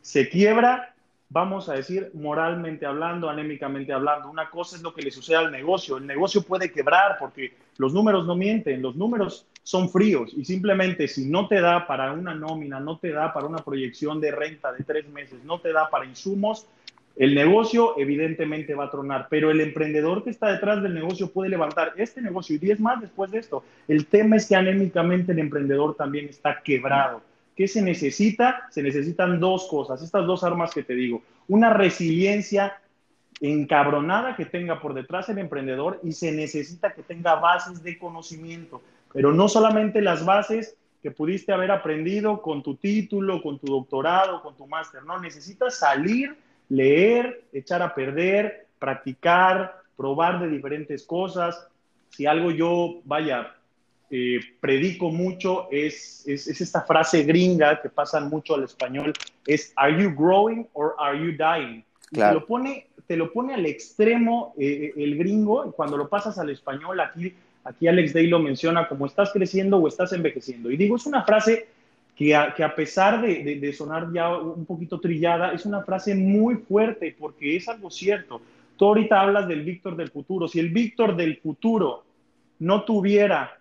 se 0.00 0.28
quiebra 0.28 0.92
vamos 1.32 1.70
a 1.70 1.72
decir, 1.72 2.10
moralmente 2.12 2.84
hablando, 2.84 3.30
anémicamente 3.30 3.92
hablando. 3.92 4.28
Una 4.28 4.50
cosa 4.50 4.76
es 4.76 4.82
lo 4.82 4.92
que 4.92 5.00
le 5.00 5.10
sucede 5.10 5.36
al 5.36 5.50
negocio. 5.50 5.96
El 5.96 6.06
negocio 6.06 6.42
puede 6.42 6.70
quebrar 6.70 7.16
porque 7.18 7.54
los 7.78 7.94
números 7.94 8.26
no 8.26 8.36
mienten, 8.36 8.82
los 8.82 8.96
números 8.96 9.46
son 9.62 9.88
fríos 9.88 10.32
y 10.36 10.44
simplemente 10.44 11.08
si 11.08 11.26
no 11.26 11.48
te 11.48 11.60
da 11.60 11.86
para 11.86 12.12
una 12.12 12.34
nómina, 12.34 12.80
no 12.80 12.98
te 12.98 13.10
da 13.10 13.32
para 13.32 13.46
una 13.46 13.58
proyección 13.58 14.20
de 14.20 14.32
renta 14.32 14.72
de 14.72 14.84
tres 14.84 15.08
meses, 15.08 15.44
no 15.44 15.60
te 15.60 15.72
da 15.72 15.88
para 15.88 16.04
insumos, 16.04 16.66
el 17.16 17.34
negocio 17.34 17.98
evidentemente 17.98 18.74
va 18.74 18.84
a 18.84 18.90
tronar, 18.90 19.26
pero 19.28 19.50
el 19.50 19.60
emprendedor 19.60 20.24
que 20.24 20.30
está 20.30 20.50
detrás 20.50 20.82
del 20.82 20.94
negocio 20.94 21.30
puede 21.30 21.50
levantar 21.50 21.92
este 21.96 22.22
negocio 22.22 22.56
y 22.56 22.58
diez 22.58 22.80
más 22.80 23.00
después 23.00 23.30
de 23.30 23.38
esto. 23.38 23.62
El 23.86 24.06
tema 24.06 24.36
es 24.36 24.46
que 24.46 24.56
anémicamente 24.56 25.32
el 25.32 25.38
emprendedor 25.38 25.94
también 25.94 26.26
está 26.26 26.62
quebrado 26.62 27.22
¿Qué 27.56 27.68
se 27.68 27.82
necesita? 27.82 28.66
Se 28.70 28.82
necesitan 28.82 29.38
dos 29.38 29.66
cosas, 29.68 30.02
estas 30.02 30.26
dos 30.26 30.42
armas 30.42 30.72
que 30.72 30.82
te 30.82 30.94
digo. 30.94 31.22
Una 31.48 31.72
resiliencia 31.72 32.78
encabronada 33.40 34.36
que 34.36 34.46
tenga 34.46 34.80
por 34.80 34.94
detrás 34.94 35.28
el 35.28 35.38
emprendedor 35.38 36.00
y 36.02 36.12
se 36.12 36.32
necesita 36.32 36.94
que 36.94 37.02
tenga 37.02 37.34
bases 37.34 37.82
de 37.82 37.98
conocimiento, 37.98 38.82
pero 39.12 39.32
no 39.32 39.48
solamente 39.48 40.00
las 40.00 40.24
bases 40.24 40.76
que 41.02 41.10
pudiste 41.10 41.52
haber 41.52 41.70
aprendido 41.70 42.40
con 42.40 42.62
tu 42.62 42.76
título, 42.76 43.42
con 43.42 43.58
tu 43.58 43.66
doctorado, 43.66 44.40
con 44.42 44.56
tu 44.56 44.66
máster, 44.66 45.02
no, 45.04 45.18
necesitas 45.18 45.78
salir, 45.78 46.36
leer, 46.68 47.44
echar 47.52 47.82
a 47.82 47.94
perder, 47.94 48.66
practicar, 48.78 49.82
probar 49.96 50.40
de 50.40 50.48
diferentes 50.48 51.04
cosas. 51.04 51.66
Si 52.10 52.24
algo 52.24 52.50
yo, 52.52 53.00
vaya, 53.04 53.54
eh, 54.10 54.40
predico 54.60 55.10
mucho 55.10 55.68
es, 55.70 56.22
es, 56.26 56.60
esta 56.60 56.82
frase 56.82 57.24
gringa 57.24 57.80
que 57.80 57.88
pasa 57.88 58.20
mucho 58.20 58.54
al 58.54 58.64
español, 58.64 59.12
es 59.46 59.72
¿Are 59.74 60.00
you 60.00 60.14
growing 60.14 60.68
or 60.74 60.94
are 60.98 61.18
you 61.18 61.32
dying? 61.32 61.82
Te, 62.10 62.32
lo 62.32 62.46
pone, 62.46 62.88
te 63.06 63.16
lo 63.16 63.32
pone 63.32 63.54
al 63.54 63.64
extremo 63.64 64.54
eh, 64.58 64.92
el 64.96 65.16
gringo, 65.16 65.72
cuando 65.72 65.96
lo 65.96 66.08
pasas 66.08 66.38
al 66.38 66.50
español, 66.50 67.00
aquí, 67.00 67.34
aquí 67.64 67.88
Alex 67.88 68.12
Day 68.12 68.26
lo 68.26 68.38
menciona 68.38 68.88
como 68.88 69.06
estás 69.06 69.32
creciendo 69.32 69.78
o 69.78 69.88
estás 69.88 70.12
envejeciendo. 70.12 70.70
Y 70.70 70.76
digo, 70.76 70.96
es 70.96 71.06
una 71.06 71.22
frase 71.22 71.68
que 72.16 72.34
a, 72.34 72.54
que 72.54 72.62
a 72.62 72.74
pesar 72.74 73.22
de, 73.22 73.56
de 73.56 73.72
sonar 73.72 74.12
ya 74.12 74.36
un 74.36 74.66
poquito 74.66 75.00
trillada, 75.00 75.52
es 75.52 75.64
una 75.64 75.82
frase 75.82 76.14
muy 76.14 76.56
fuerte 76.56 77.14
porque 77.18 77.56
es 77.56 77.68
algo 77.68 77.90
cierto. 77.90 78.40
Tú 78.76 78.86
ahorita 78.86 79.20
hablas 79.20 79.48
del 79.48 79.62
Víctor 79.62 79.96
del 79.96 80.10
futuro. 80.10 80.48
Si 80.48 80.58
el 80.58 80.70
Víctor 80.70 81.16
del 81.16 81.36
futuro 81.38 82.04
no 82.58 82.84
tuviera 82.84 83.58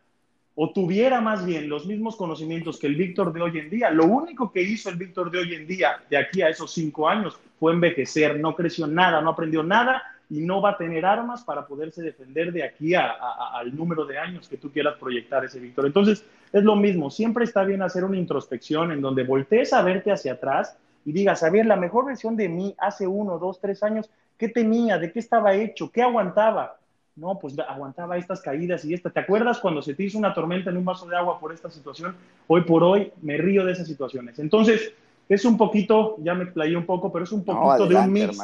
o 0.55 0.69
tuviera 0.71 1.21
más 1.21 1.45
bien 1.45 1.69
los 1.69 1.85
mismos 1.85 2.15
conocimientos 2.15 2.77
que 2.77 2.87
el 2.87 2.95
Víctor 2.95 3.31
de 3.31 3.41
hoy 3.41 3.57
en 3.57 3.69
día. 3.69 3.89
Lo 3.89 4.05
único 4.05 4.51
que 4.51 4.61
hizo 4.61 4.89
el 4.89 4.97
Víctor 4.97 5.31
de 5.31 5.39
hoy 5.39 5.55
en 5.55 5.65
día, 5.65 6.01
de 6.09 6.17
aquí 6.17 6.41
a 6.41 6.49
esos 6.49 6.71
cinco 6.73 7.07
años, 7.07 7.39
fue 7.59 7.71
envejecer, 7.71 8.39
no 8.39 8.55
creció 8.55 8.85
nada, 8.85 9.21
no 9.21 9.29
aprendió 9.29 9.63
nada 9.63 10.03
y 10.31 10.39
no 10.39 10.61
va 10.61 10.71
a 10.71 10.77
tener 10.77 11.05
armas 11.05 11.43
para 11.43 11.67
poderse 11.67 12.01
defender 12.01 12.53
de 12.53 12.63
aquí 12.63 12.95
al 12.95 13.75
número 13.75 14.05
de 14.05 14.17
años 14.17 14.47
que 14.47 14.55
tú 14.55 14.71
quieras 14.71 14.95
proyectar 14.97 15.43
ese 15.43 15.59
Víctor. 15.59 15.85
Entonces, 15.85 16.25
es 16.53 16.63
lo 16.63 16.77
mismo, 16.77 17.11
siempre 17.11 17.43
está 17.43 17.65
bien 17.65 17.81
hacer 17.81 18.05
una 18.05 18.17
introspección 18.17 18.93
en 18.93 19.01
donde 19.01 19.25
voltees 19.25 19.73
a 19.73 19.81
verte 19.81 20.09
hacia 20.09 20.33
atrás 20.33 20.77
y 21.03 21.11
digas, 21.11 21.43
a 21.43 21.49
ver, 21.49 21.65
la 21.65 21.75
mejor 21.75 22.05
versión 22.05 22.37
de 22.37 22.47
mí 22.47 22.73
hace 22.77 23.05
uno, 23.07 23.39
dos, 23.39 23.59
tres 23.59 23.83
años, 23.83 24.09
¿qué 24.37 24.47
tenía? 24.47 24.97
¿De 24.97 25.11
qué 25.11 25.19
estaba 25.19 25.53
hecho? 25.53 25.91
¿Qué 25.91 26.01
aguantaba? 26.01 26.77
no, 27.13 27.37
pues 27.37 27.59
aguantaba 27.59 28.17
estas 28.17 28.41
caídas 28.41 28.85
y 28.85 28.93
esta. 28.93 29.09
¿Te 29.09 29.19
acuerdas 29.19 29.59
cuando 29.59 29.81
se 29.81 29.93
te 29.93 30.03
hizo 30.03 30.17
una 30.17 30.33
tormenta 30.33 30.69
en 30.69 30.77
un 30.77 30.85
vaso 30.85 31.05
de 31.05 31.15
agua 31.15 31.39
por 31.39 31.51
esta 31.51 31.69
situación? 31.69 32.15
Hoy 32.47 32.61
por 32.61 32.83
hoy 32.83 33.11
me 33.21 33.37
río 33.37 33.65
de 33.65 33.73
esas 33.73 33.85
situaciones. 33.85 34.39
Entonces, 34.39 34.93
es 35.27 35.45
un 35.45 35.57
poquito, 35.57 36.15
ya 36.19 36.33
me 36.33 36.45
explayé 36.45 36.75
un 36.75 36.85
poco, 36.85 37.11
pero 37.11 37.25
es 37.25 37.31
un 37.33 37.43
poquito 37.43 37.85
de 37.85 37.95
un 37.97 38.11
mix. 38.11 38.39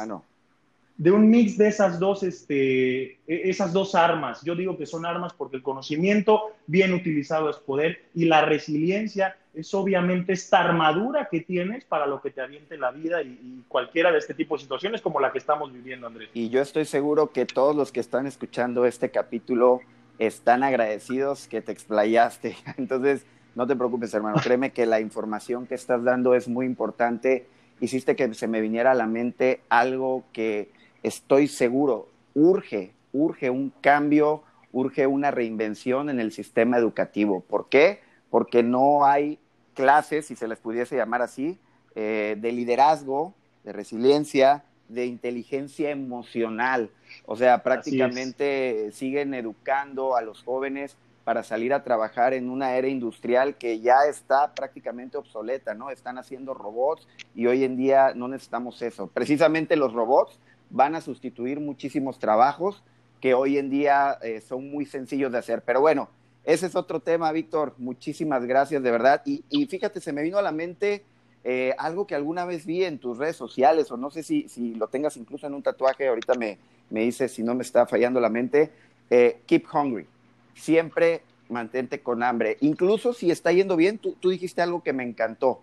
De 0.98 1.10
un 1.10 1.30
mix 1.30 1.56
de 1.56 1.68
esas 1.68 1.98
dos, 1.98 2.22
este, 2.22 3.12
e, 3.12 3.18
esas 3.26 3.72
dos 3.72 3.94
armas. 3.94 4.42
Yo 4.42 4.54
digo 4.54 4.76
que 4.76 4.84
son 4.84 5.06
armas 5.06 5.32
porque 5.32 5.56
el 5.56 5.62
conocimiento 5.62 6.42
bien 6.66 6.92
utilizado 6.92 7.48
es 7.48 7.56
poder 7.56 8.02
y 8.14 8.26
la 8.26 8.44
resiliencia 8.44 9.36
es 9.54 9.74
obviamente 9.74 10.32
esta 10.32 10.60
armadura 10.60 11.28
que 11.30 11.40
tienes 11.40 11.84
para 11.84 12.06
lo 12.06 12.20
que 12.20 12.30
te 12.30 12.40
aviente 12.40 12.76
la 12.76 12.90
vida 12.90 13.22
y, 13.22 13.64
cualquiera 13.68 14.12
de 14.12 14.18
este 14.18 14.34
tipo 14.34 14.56
de 14.56 14.62
situaciones 14.62 15.00
como 15.00 15.20
la 15.20 15.32
que 15.32 15.38
estamos 15.38 15.72
viviendo, 15.72 16.06
Andrés. 16.06 16.30
Y 16.32 16.48
yo 16.48 16.60
estoy 16.60 16.84
seguro 16.84 17.32
que 17.32 17.44
todos 17.44 17.74
los 17.74 17.92
que 17.92 18.00
están 18.00 18.26
escuchando 18.26 18.86
este 18.86 19.10
capítulo 19.10 19.80
están 20.18 20.62
agradecidos 20.62 21.48
que 21.48 21.60
te 21.60 21.72
explayaste. 21.72 22.56
Entonces, 22.76 23.26
no 23.54 23.66
te 23.66 23.76
preocupes, 23.76 24.14
hermano. 24.14 24.38
Créeme 24.42 24.70
que 24.72 24.86
la 24.86 25.00
información 25.00 25.66
que 25.66 25.74
estás 25.74 26.04
dando 26.04 26.34
es 26.34 26.48
muy 26.48 26.64
importante. 26.64 27.46
Hiciste 27.80 28.16
que 28.16 28.32
se 28.34 28.46
me 28.46 28.60
viniera 28.60 28.92
a 28.92 28.94
la 28.94 29.06
mente 29.06 29.60
algo 29.68 30.24
que 30.32 30.70
estoy 31.02 31.48
seguro 31.48 32.08
urge, 32.38 32.92
urge 33.12 33.50
un 33.50 33.70
cambio, 33.80 34.42
urge 34.72 35.06
una 35.06 35.30
reinvención 35.30 36.10
en 36.10 36.20
el 36.20 36.32
sistema 36.32 36.78
educativo. 36.78 37.40
¿Por 37.40 37.68
qué? 37.68 38.00
Porque 38.30 38.62
no 38.62 39.04
hay 39.04 39.38
clases, 39.74 40.26
si 40.26 40.36
se 40.36 40.48
les 40.48 40.58
pudiese 40.58 40.96
llamar 40.96 41.22
así, 41.22 41.58
eh, 41.94 42.36
de 42.38 42.52
liderazgo, 42.52 43.34
de 43.64 43.72
resiliencia, 43.72 44.64
de 44.88 45.06
inteligencia 45.06 45.90
emocional. 45.90 46.90
O 47.26 47.36
sea, 47.36 47.62
prácticamente 47.62 48.90
siguen 48.92 49.34
educando 49.34 50.16
a 50.16 50.22
los 50.22 50.42
jóvenes 50.42 50.96
para 51.24 51.42
salir 51.42 51.74
a 51.74 51.84
trabajar 51.84 52.32
en 52.32 52.48
una 52.48 52.76
era 52.76 52.88
industrial 52.88 53.56
que 53.56 53.80
ya 53.80 54.06
está 54.08 54.54
prácticamente 54.54 55.18
obsoleta, 55.18 55.74
¿no? 55.74 55.90
Están 55.90 56.16
haciendo 56.16 56.54
robots 56.54 57.06
y 57.34 57.46
hoy 57.46 57.64
en 57.64 57.76
día 57.76 58.14
no 58.14 58.28
necesitamos 58.28 58.80
eso. 58.80 59.08
Precisamente 59.08 59.76
los 59.76 59.92
robots 59.92 60.38
van 60.70 60.94
a 60.94 61.00
sustituir 61.00 61.60
muchísimos 61.60 62.18
trabajos 62.18 62.82
que 63.20 63.34
hoy 63.34 63.58
en 63.58 63.70
día 63.70 64.18
eh, 64.22 64.40
son 64.40 64.70
muy 64.70 64.86
sencillos 64.86 65.32
de 65.32 65.38
hacer. 65.38 65.62
Pero 65.62 65.80
bueno, 65.80 66.08
ese 66.44 66.66
es 66.66 66.76
otro 66.76 67.00
tema, 67.00 67.30
Víctor. 67.32 67.74
Muchísimas 67.78 68.44
gracias, 68.44 68.82
de 68.82 68.90
verdad. 68.90 69.22
Y, 69.24 69.66
fíjate, 69.66 70.00
se 70.00 70.12
me 70.12 70.22
vino 70.22 70.38
a 70.38 70.42
la 70.42 70.52
mente 70.52 71.04
eh, 71.44 71.74
algo 71.78 72.06
que 72.06 72.14
alguna 72.14 72.44
vez 72.44 72.64
vi 72.64 72.84
en 72.84 72.98
tus 72.98 73.18
redes 73.18 73.36
sociales, 73.36 73.90
o 73.90 73.96
no 73.96 74.10
sé 74.10 74.22
si, 74.22 74.48
si 74.48 74.74
lo 74.74 74.88
tengas 74.88 75.16
incluso 75.16 75.46
en 75.46 75.54
un 75.54 75.62
tatuaje, 75.62 76.08
ahorita 76.08 76.34
me, 76.34 76.58
me 76.90 77.00
dices 77.00 77.32
si 77.32 77.42
no 77.42 77.54
me 77.54 77.62
está 77.62 77.86
fallando 77.86 78.20
la 78.20 78.28
mente. 78.28 78.70
Eh, 79.10 79.40
keep 79.46 79.64
hungry. 79.72 80.06
Siempre 80.54 81.22
mantente 81.48 82.00
con 82.00 82.22
hambre. 82.22 82.56
Incluso 82.60 83.12
si 83.12 83.30
está 83.30 83.52
yendo 83.52 83.76
bien, 83.76 83.98
tú, 83.98 84.16
tú 84.20 84.30
dijiste 84.30 84.62
algo 84.62 84.82
que 84.82 84.92
me 84.92 85.02
encantó. 85.02 85.60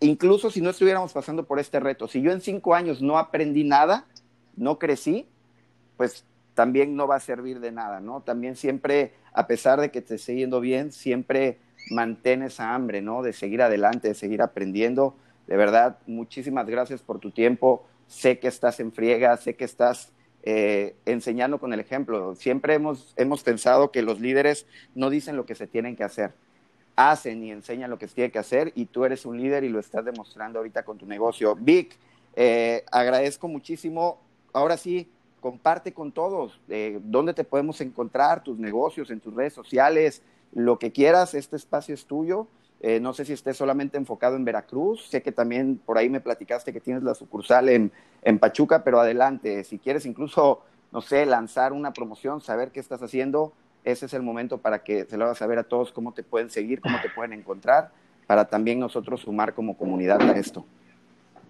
Incluso 0.00 0.50
si 0.50 0.60
no 0.60 0.70
estuviéramos 0.70 1.12
pasando 1.12 1.44
por 1.44 1.58
este 1.58 1.80
reto, 1.80 2.06
si 2.06 2.20
yo 2.20 2.30
en 2.30 2.40
cinco 2.40 2.74
años 2.74 3.00
no 3.00 3.18
aprendí 3.18 3.64
nada, 3.64 4.06
no 4.56 4.78
crecí, 4.78 5.26
pues 5.96 6.24
también 6.54 6.96
no 6.96 7.06
va 7.06 7.16
a 7.16 7.20
servir 7.20 7.60
de 7.60 7.70
nada, 7.70 8.00
¿no? 8.00 8.22
También 8.22 8.56
siempre, 8.56 9.12
a 9.32 9.46
pesar 9.46 9.80
de 9.80 9.90
que 9.90 10.00
te 10.00 10.14
esté 10.14 10.34
yendo 10.34 10.60
bien, 10.60 10.90
siempre 10.90 11.58
mantén 11.90 12.42
esa 12.42 12.74
hambre, 12.74 13.02
¿no? 13.02 13.22
De 13.22 13.32
seguir 13.32 13.62
adelante, 13.62 14.08
de 14.08 14.14
seguir 14.14 14.42
aprendiendo. 14.42 15.16
De 15.46 15.56
verdad, 15.56 15.98
muchísimas 16.06 16.66
gracias 16.66 17.02
por 17.02 17.18
tu 17.18 17.30
tiempo. 17.30 17.86
Sé 18.06 18.38
que 18.38 18.48
estás 18.48 18.80
en 18.80 18.92
friega, 18.92 19.36
sé 19.36 19.54
que 19.54 19.64
estás 19.64 20.12
eh, 20.42 20.96
enseñando 21.04 21.58
con 21.58 21.72
el 21.72 21.80
ejemplo. 21.80 22.34
Siempre 22.34 22.74
hemos, 22.74 23.12
hemos 23.16 23.42
pensado 23.42 23.90
que 23.90 24.02
los 24.02 24.20
líderes 24.20 24.66
no 24.94 25.10
dicen 25.10 25.36
lo 25.36 25.44
que 25.44 25.54
se 25.54 25.66
tienen 25.66 25.96
que 25.96 26.04
hacer, 26.04 26.34
hacen 26.96 27.44
y 27.44 27.50
enseñan 27.50 27.90
lo 27.90 27.98
que 27.98 28.08
se 28.08 28.14
tiene 28.14 28.30
que 28.30 28.38
hacer 28.38 28.72
y 28.74 28.86
tú 28.86 29.04
eres 29.04 29.26
un 29.26 29.38
líder 29.38 29.64
y 29.64 29.68
lo 29.68 29.78
estás 29.78 30.04
demostrando 30.04 30.58
ahorita 30.58 30.84
con 30.84 30.98
tu 30.98 31.06
negocio. 31.06 31.54
Vic, 31.54 31.98
eh, 32.34 32.84
agradezco 32.90 33.48
muchísimo. 33.48 34.20
Ahora 34.56 34.78
sí, 34.78 35.06
comparte 35.42 35.92
con 35.92 36.12
todos 36.12 36.58
eh, 36.70 36.98
dónde 37.02 37.34
te 37.34 37.44
podemos 37.44 37.82
encontrar, 37.82 38.42
tus 38.42 38.58
negocios, 38.58 39.10
en 39.10 39.20
tus 39.20 39.34
redes 39.34 39.52
sociales, 39.52 40.22
lo 40.54 40.78
que 40.78 40.92
quieras, 40.92 41.34
este 41.34 41.56
espacio 41.56 41.94
es 41.94 42.06
tuyo. 42.06 42.46
Eh, 42.80 42.98
no 42.98 43.12
sé 43.12 43.26
si 43.26 43.34
estés 43.34 43.58
solamente 43.58 43.98
enfocado 43.98 44.34
en 44.34 44.46
Veracruz, 44.46 45.08
sé 45.10 45.20
que 45.20 45.30
también 45.30 45.78
por 45.84 45.98
ahí 45.98 46.08
me 46.08 46.22
platicaste 46.22 46.72
que 46.72 46.80
tienes 46.80 47.02
la 47.02 47.14
sucursal 47.14 47.68
en, 47.68 47.92
en 48.22 48.38
Pachuca, 48.38 48.82
pero 48.82 48.98
adelante, 48.98 49.62
si 49.62 49.78
quieres 49.78 50.06
incluso, 50.06 50.62
no 50.90 51.02
sé, 51.02 51.26
lanzar 51.26 51.74
una 51.74 51.92
promoción, 51.92 52.40
saber 52.40 52.70
qué 52.70 52.80
estás 52.80 53.02
haciendo, 53.02 53.52
ese 53.84 54.06
es 54.06 54.14
el 54.14 54.22
momento 54.22 54.56
para 54.56 54.82
que 54.82 55.04
se 55.04 55.18
lo 55.18 55.26
hagas 55.26 55.36
saber 55.36 55.58
a 55.58 55.64
todos 55.64 55.92
cómo 55.92 56.14
te 56.14 56.22
pueden 56.22 56.48
seguir, 56.48 56.80
cómo 56.80 56.96
te 57.02 57.10
pueden 57.10 57.34
encontrar, 57.34 57.90
para 58.26 58.46
también 58.46 58.80
nosotros 58.80 59.20
sumar 59.20 59.52
como 59.52 59.76
comunidad 59.76 60.22
a 60.22 60.32
esto. 60.32 60.64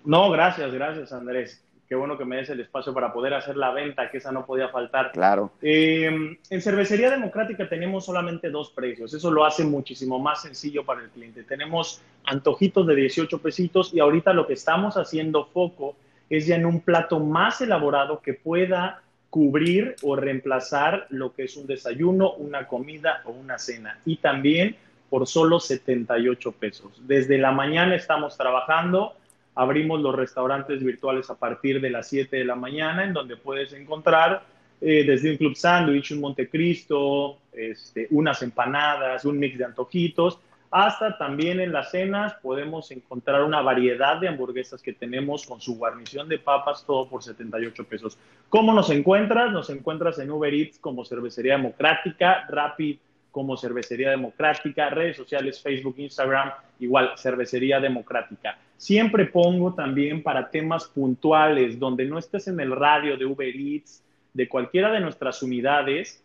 No, 0.05 0.29
gracias, 0.29 0.73
gracias 0.73 1.13
Andrés 1.13 1.63
qué 1.89 1.95
bueno 1.95 2.19
que 2.19 2.25
me 2.25 2.37
des 2.37 2.51
el 2.51 2.61
espacio 2.61 2.93
para 2.93 3.13
poder 3.13 3.35
hacer 3.35 3.57
la 3.57 3.71
venta, 3.71 4.11
que 4.11 4.19
esa 4.19 4.33
no 4.33 4.45
podía 4.45 4.69
faltar. 4.69 5.13
Claro. 5.13 5.53
Eh, 5.63 6.39
en 6.51 6.63
Cervecería 6.63 7.11
Democrática 7.11 7.69
tenemos 7.69 8.05
solamente 8.05 8.51
dos 8.51 8.71
precios, 8.71 9.13
eso 9.15 9.31
lo 9.31 9.45
hace 9.45 9.65
muchísimo 9.65 10.19
más 10.19 10.43
sencillo 10.43 10.85
para 10.85 11.03
el 11.03 11.11
cliente. 11.11 11.45
Tenemos 11.45 12.03
antojitos 12.25 12.87
de 12.87 12.97
18 12.97 13.39
pesitos 13.41 13.95
y 13.95 14.01
ahorita 14.01 14.33
lo 14.33 14.47
que 14.47 14.55
estamos 14.55 14.97
haciendo 14.97 15.47
foco 15.47 15.97
es 16.29 16.47
ya 16.47 16.57
en 16.57 16.67
un 16.67 16.81
plato 16.81 17.21
más 17.21 17.61
elaborado 17.61 18.21
que 18.21 18.35
pueda 18.35 19.03
cubrir 19.31 19.97
o 20.03 20.17
reemplazar 20.17 21.07
lo 21.11 21.35
que 21.35 21.45
es 21.45 21.57
un 21.57 21.67
desayuno, 21.67 22.33
una 22.33 22.67
comida 22.67 23.23
o 23.25 23.33
una 23.33 23.59
cena. 23.59 23.99
Y 24.05 24.17
también 24.17 24.77
por 25.11 25.27
solo 25.27 25.61
78 25.61 26.53
pesos. 26.53 27.01
Desde 27.07 27.39
la 27.39 27.53
mañana 27.53 27.95
estamos 27.95 28.37
trabajando 28.37 29.15
Abrimos 29.57 30.01
los 30.01 30.15
restaurantes 30.15 30.85
virtuales 30.85 31.29
a 31.31 31.35
partir 31.35 31.81
de 31.81 31.91
las 31.91 32.09
7 32.09 32.37
de 32.37 32.45
la 32.45 32.55
mañana, 32.55 33.05
en 33.05 33.13
donde 33.13 33.37
puedes 33.37 33.73
encontrar 33.73 34.45
eh, 34.81 35.05
desde 35.05 35.31
un 35.31 35.37
club 35.39 35.57
sándwich, 35.57 36.13
un 36.13 36.21
Montecristo, 36.21 37.39
este, 37.53 38.07
unas 38.11 38.43
empanadas, 38.43 39.25
un 39.25 39.39
mix 39.39 39.57
de 39.57 39.65
antojitos, 39.65 40.39
hasta 40.71 41.17
también 41.17 41.61
en 41.61 41.73
las 41.73 41.91
cenas 41.91 42.35
podemos 42.43 42.91
encontrar 42.91 43.43
una 43.45 43.63
variedad 43.63 44.19
de 44.19 44.29
hamburguesas 44.29 44.83
que 44.83 44.93
tenemos 44.93 45.47
con 45.47 45.61
su 45.61 45.79
guarnición 45.79 46.29
de 46.29 46.39
papas, 46.39 46.85
todo 46.85 47.09
por 47.09 47.23
78 47.23 47.85
pesos. 47.85 48.19
¿Cómo 48.51 48.75
nos 48.75 48.91
encuentras? 48.91 49.53
Nos 49.53 49.71
encuentras 49.71 50.19
en 50.19 50.31
Uber 50.31 50.53
Eats 50.53 50.79
como 50.79 51.05
Cervecería 51.05 51.57
Democrática, 51.57 52.45
Rapid 52.49 52.99
como 53.31 53.57
Cervecería 53.57 54.11
Democrática, 54.11 54.91
redes 54.91 55.17
sociales, 55.17 55.63
Facebook, 55.63 55.95
Instagram, 55.99 56.53
igual 56.81 57.13
Cervecería 57.17 57.81
Democrática. 57.81 58.59
Siempre 58.77 59.27
pongo 59.27 59.75
también 59.75 60.23
para 60.23 60.51
temas 60.51 60.85
puntuales, 60.87 61.79
donde 61.79 62.05
no 62.05 62.19
estés 62.19 62.49
en 62.49 62.61
el 62.61 62.73
radio 62.73 63.17
de 63.17 63.25
Uber 63.25 63.55
Eats, 63.55 64.03
de 64.35 64.49
cualquiera 64.49 64.93
de 64.93 65.01
nuestras 65.01 65.43
unidades, 65.43 66.23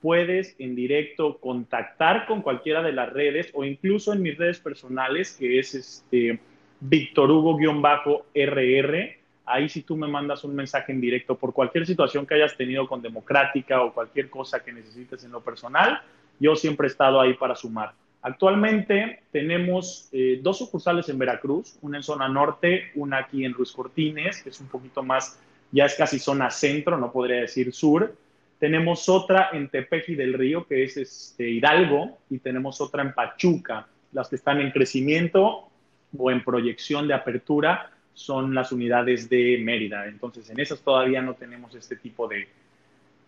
puedes 0.00 0.56
en 0.58 0.74
directo 0.74 1.38
contactar 1.38 2.26
con 2.26 2.40
cualquiera 2.40 2.82
de 2.82 2.92
las 2.92 3.12
redes 3.12 3.50
o 3.52 3.64
incluso 3.64 4.14
en 4.14 4.22
mis 4.22 4.38
redes 4.38 4.58
personales, 4.58 5.36
que 5.38 5.58
es 5.58 5.74
este 5.74 6.40
Víctor 6.80 7.30
Hugo-RR. 7.30 9.16
Ahí 9.44 9.68
si 9.68 9.82
tú 9.82 9.96
me 9.96 10.08
mandas 10.08 10.42
un 10.44 10.54
mensaje 10.54 10.92
en 10.92 11.00
directo 11.00 11.36
por 11.36 11.52
cualquier 11.52 11.86
situación 11.86 12.26
que 12.26 12.34
hayas 12.34 12.56
tenido 12.56 12.86
con 12.88 13.02
Democrática 13.02 13.82
o 13.82 13.92
cualquier 13.92 14.30
cosa 14.30 14.64
que 14.64 14.72
necesites 14.72 15.22
en 15.24 15.32
lo 15.32 15.42
personal, 15.42 16.00
yo 16.38 16.56
siempre 16.56 16.86
he 16.86 16.90
estado 16.90 17.20
ahí 17.20 17.34
para 17.34 17.54
sumar. 17.54 17.92
Actualmente 18.22 19.22
tenemos 19.32 20.08
eh, 20.12 20.40
dos 20.42 20.58
sucursales 20.58 21.08
en 21.08 21.18
Veracruz, 21.18 21.78
una 21.80 21.98
en 21.98 22.02
zona 22.02 22.28
norte, 22.28 22.90
una 22.94 23.18
aquí 23.18 23.44
en 23.44 23.54
Ruiz 23.54 23.72
Cortines, 23.72 24.42
que 24.42 24.50
es 24.50 24.60
un 24.60 24.68
poquito 24.68 25.02
más, 25.02 25.38
ya 25.72 25.86
es 25.86 25.94
casi 25.94 26.18
zona 26.18 26.50
centro, 26.50 26.98
no 26.98 27.12
podría 27.12 27.40
decir 27.40 27.72
sur. 27.72 28.14
Tenemos 28.58 29.08
otra 29.08 29.48
en 29.52 29.70
Tepeji 29.70 30.16
del 30.16 30.34
Río, 30.34 30.66
que 30.66 30.84
es 30.84 30.98
este, 30.98 31.48
Hidalgo, 31.48 32.18
y 32.28 32.38
tenemos 32.38 32.80
otra 32.82 33.02
en 33.02 33.14
Pachuca. 33.14 33.86
Las 34.12 34.28
que 34.28 34.36
están 34.36 34.60
en 34.60 34.70
crecimiento 34.70 35.70
o 36.18 36.30
en 36.30 36.44
proyección 36.44 37.08
de 37.08 37.14
apertura 37.14 37.90
son 38.12 38.54
las 38.54 38.70
unidades 38.70 39.30
de 39.30 39.58
Mérida. 39.62 40.06
Entonces, 40.06 40.50
en 40.50 40.60
esas 40.60 40.80
todavía 40.80 41.22
no 41.22 41.34
tenemos 41.34 41.74
este 41.74 41.96
tipo 41.96 42.28
de, 42.28 42.48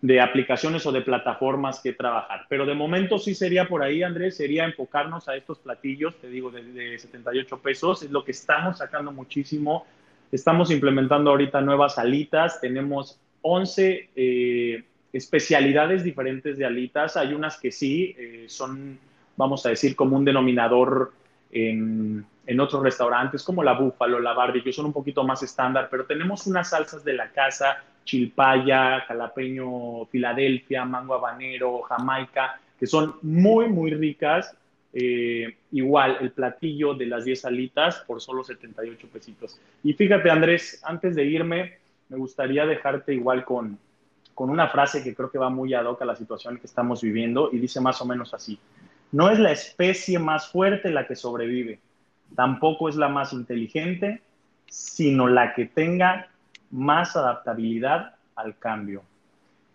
de 0.03 0.19
aplicaciones 0.19 0.85
o 0.85 0.91
de 0.91 0.99
plataformas 0.99 1.79
que 1.79 1.93
trabajar. 1.93 2.45
Pero 2.49 2.65
de 2.65 2.75
momento 2.75 3.17
sí 3.17 3.33
sería 3.33 3.69
por 3.69 3.81
ahí, 3.81 4.03
Andrés, 4.03 4.35
sería 4.35 4.65
enfocarnos 4.65 5.29
a 5.29 5.37
estos 5.37 5.59
platillos, 5.59 6.19
te 6.19 6.27
digo, 6.27 6.51
de, 6.51 6.99
78 6.99 7.59
pesos, 7.59 8.03
es 8.03 8.11
lo 8.11 8.25
que 8.25 8.31
estamos 8.31 8.79
sacando 8.79 9.13
muchísimo. 9.13 9.85
Estamos 10.29 10.71
implementando 10.71 11.31
ahorita 11.31 11.61
nuevas 11.61 11.97
alitas, 11.97 12.59
tenemos 12.59 13.17
11 13.43 14.09
eh, 14.13 14.83
especialidades 15.13 16.03
diferentes 16.03 16.57
de 16.57 16.65
alitas, 16.65 17.15
hay 17.15 17.33
unas 17.33 17.57
que 17.57 17.71
sí 17.71 18.13
eh, 18.17 18.45
son, 18.49 18.99
vamos 19.37 19.65
a 19.65 19.69
decir, 19.69 19.95
como 19.95 20.17
un 20.17 20.25
denominador 20.25 21.13
en, 21.49 22.25
en, 22.45 22.59
otros 22.59 22.83
restaurantes, 22.83 23.43
como 23.43 23.63
la 23.63 23.73
búfalo, 23.73 24.19
la 24.19 24.33
barbecue, 24.33 24.73
son 24.73 24.87
un 24.87 24.93
poquito 24.93 25.23
más 25.23 25.43
estándar, 25.43 25.87
pero 25.89 26.05
tenemos 26.05 26.47
unas 26.47 26.69
salsas 26.69 27.03
de 27.03 27.13
la 27.13 27.29
casa 27.31 27.83
chilpaya, 28.03 29.01
jalapeño 29.01 30.05
Filadelfia, 30.05 30.85
mango 30.85 31.13
habanero, 31.13 31.81
jamaica, 31.83 32.59
que 32.79 32.87
son 32.87 33.15
muy, 33.21 33.67
muy 33.67 33.91
ricas. 33.91 34.55
Eh, 34.95 35.57
igual, 35.71 36.17
el 36.21 36.31
platillo 36.31 36.93
de 36.93 37.07
las 37.07 37.25
10 37.25 37.45
alitas 37.45 38.03
por 38.05 38.21
solo 38.21 38.43
78 38.43 39.07
pesitos. 39.11 39.59
Y 39.83 39.93
fíjate, 39.93 40.29
Andrés, 40.29 40.81
antes 40.83 41.15
de 41.15 41.23
irme, 41.23 41.77
me 42.09 42.17
gustaría 42.17 42.65
dejarte 42.65 43.13
igual 43.13 43.43
con, 43.43 43.79
con 44.33 44.49
una 44.49 44.67
frase 44.67 45.03
que 45.03 45.15
creo 45.15 45.31
que 45.31 45.37
va 45.37 45.49
muy 45.49 45.73
ad 45.73 45.85
hoc 45.85 46.01
a 46.01 46.05
la 46.05 46.15
situación 46.15 46.57
que 46.57 46.67
estamos 46.67 47.01
viviendo 47.01 47.49
y 47.51 47.57
dice 47.57 47.79
más 47.81 48.01
o 48.01 48.05
menos 48.05 48.33
así. 48.33 48.59
No 49.11 49.29
es 49.29 49.39
la 49.39 49.51
especie 49.51 50.19
más 50.19 50.49
fuerte 50.51 50.89
la 50.91 51.05
que 51.07 51.15
sobrevive, 51.15 51.79
tampoco 52.35 52.89
es 52.89 52.95
la 52.95 53.09
más 53.09 53.33
inteligente, 53.33 54.21
sino 54.67 55.27
la 55.27 55.53
que 55.53 55.65
tenga 55.65 56.27
más 56.71 57.15
adaptabilidad 57.15 58.15
al 58.35 58.57
cambio. 58.57 59.03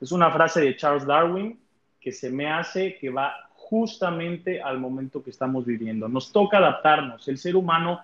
Es 0.01 0.13
una 0.13 0.31
frase 0.31 0.61
de 0.61 0.77
Charles 0.77 1.07
Darwin 1.07 1.59
que 2.01 2.13
se 2.13 2.31
me 2.31 2.51
hace 2.51 2.97
que 2.99 3.11
va 3.11 3.49
justamente 3.55 4.63
al 4.63 4.79
momento 4.79 5.23
que 5.23 5.31
estamos 5.31 5.67
viviendo. 5.67 6.09
Nos 6.09 6.33
toca 6.33 6.59
adaptarnos. 6.59 7.29
El 7.29 7.39
ser 7.39 7.55
humano, 7.55 8.01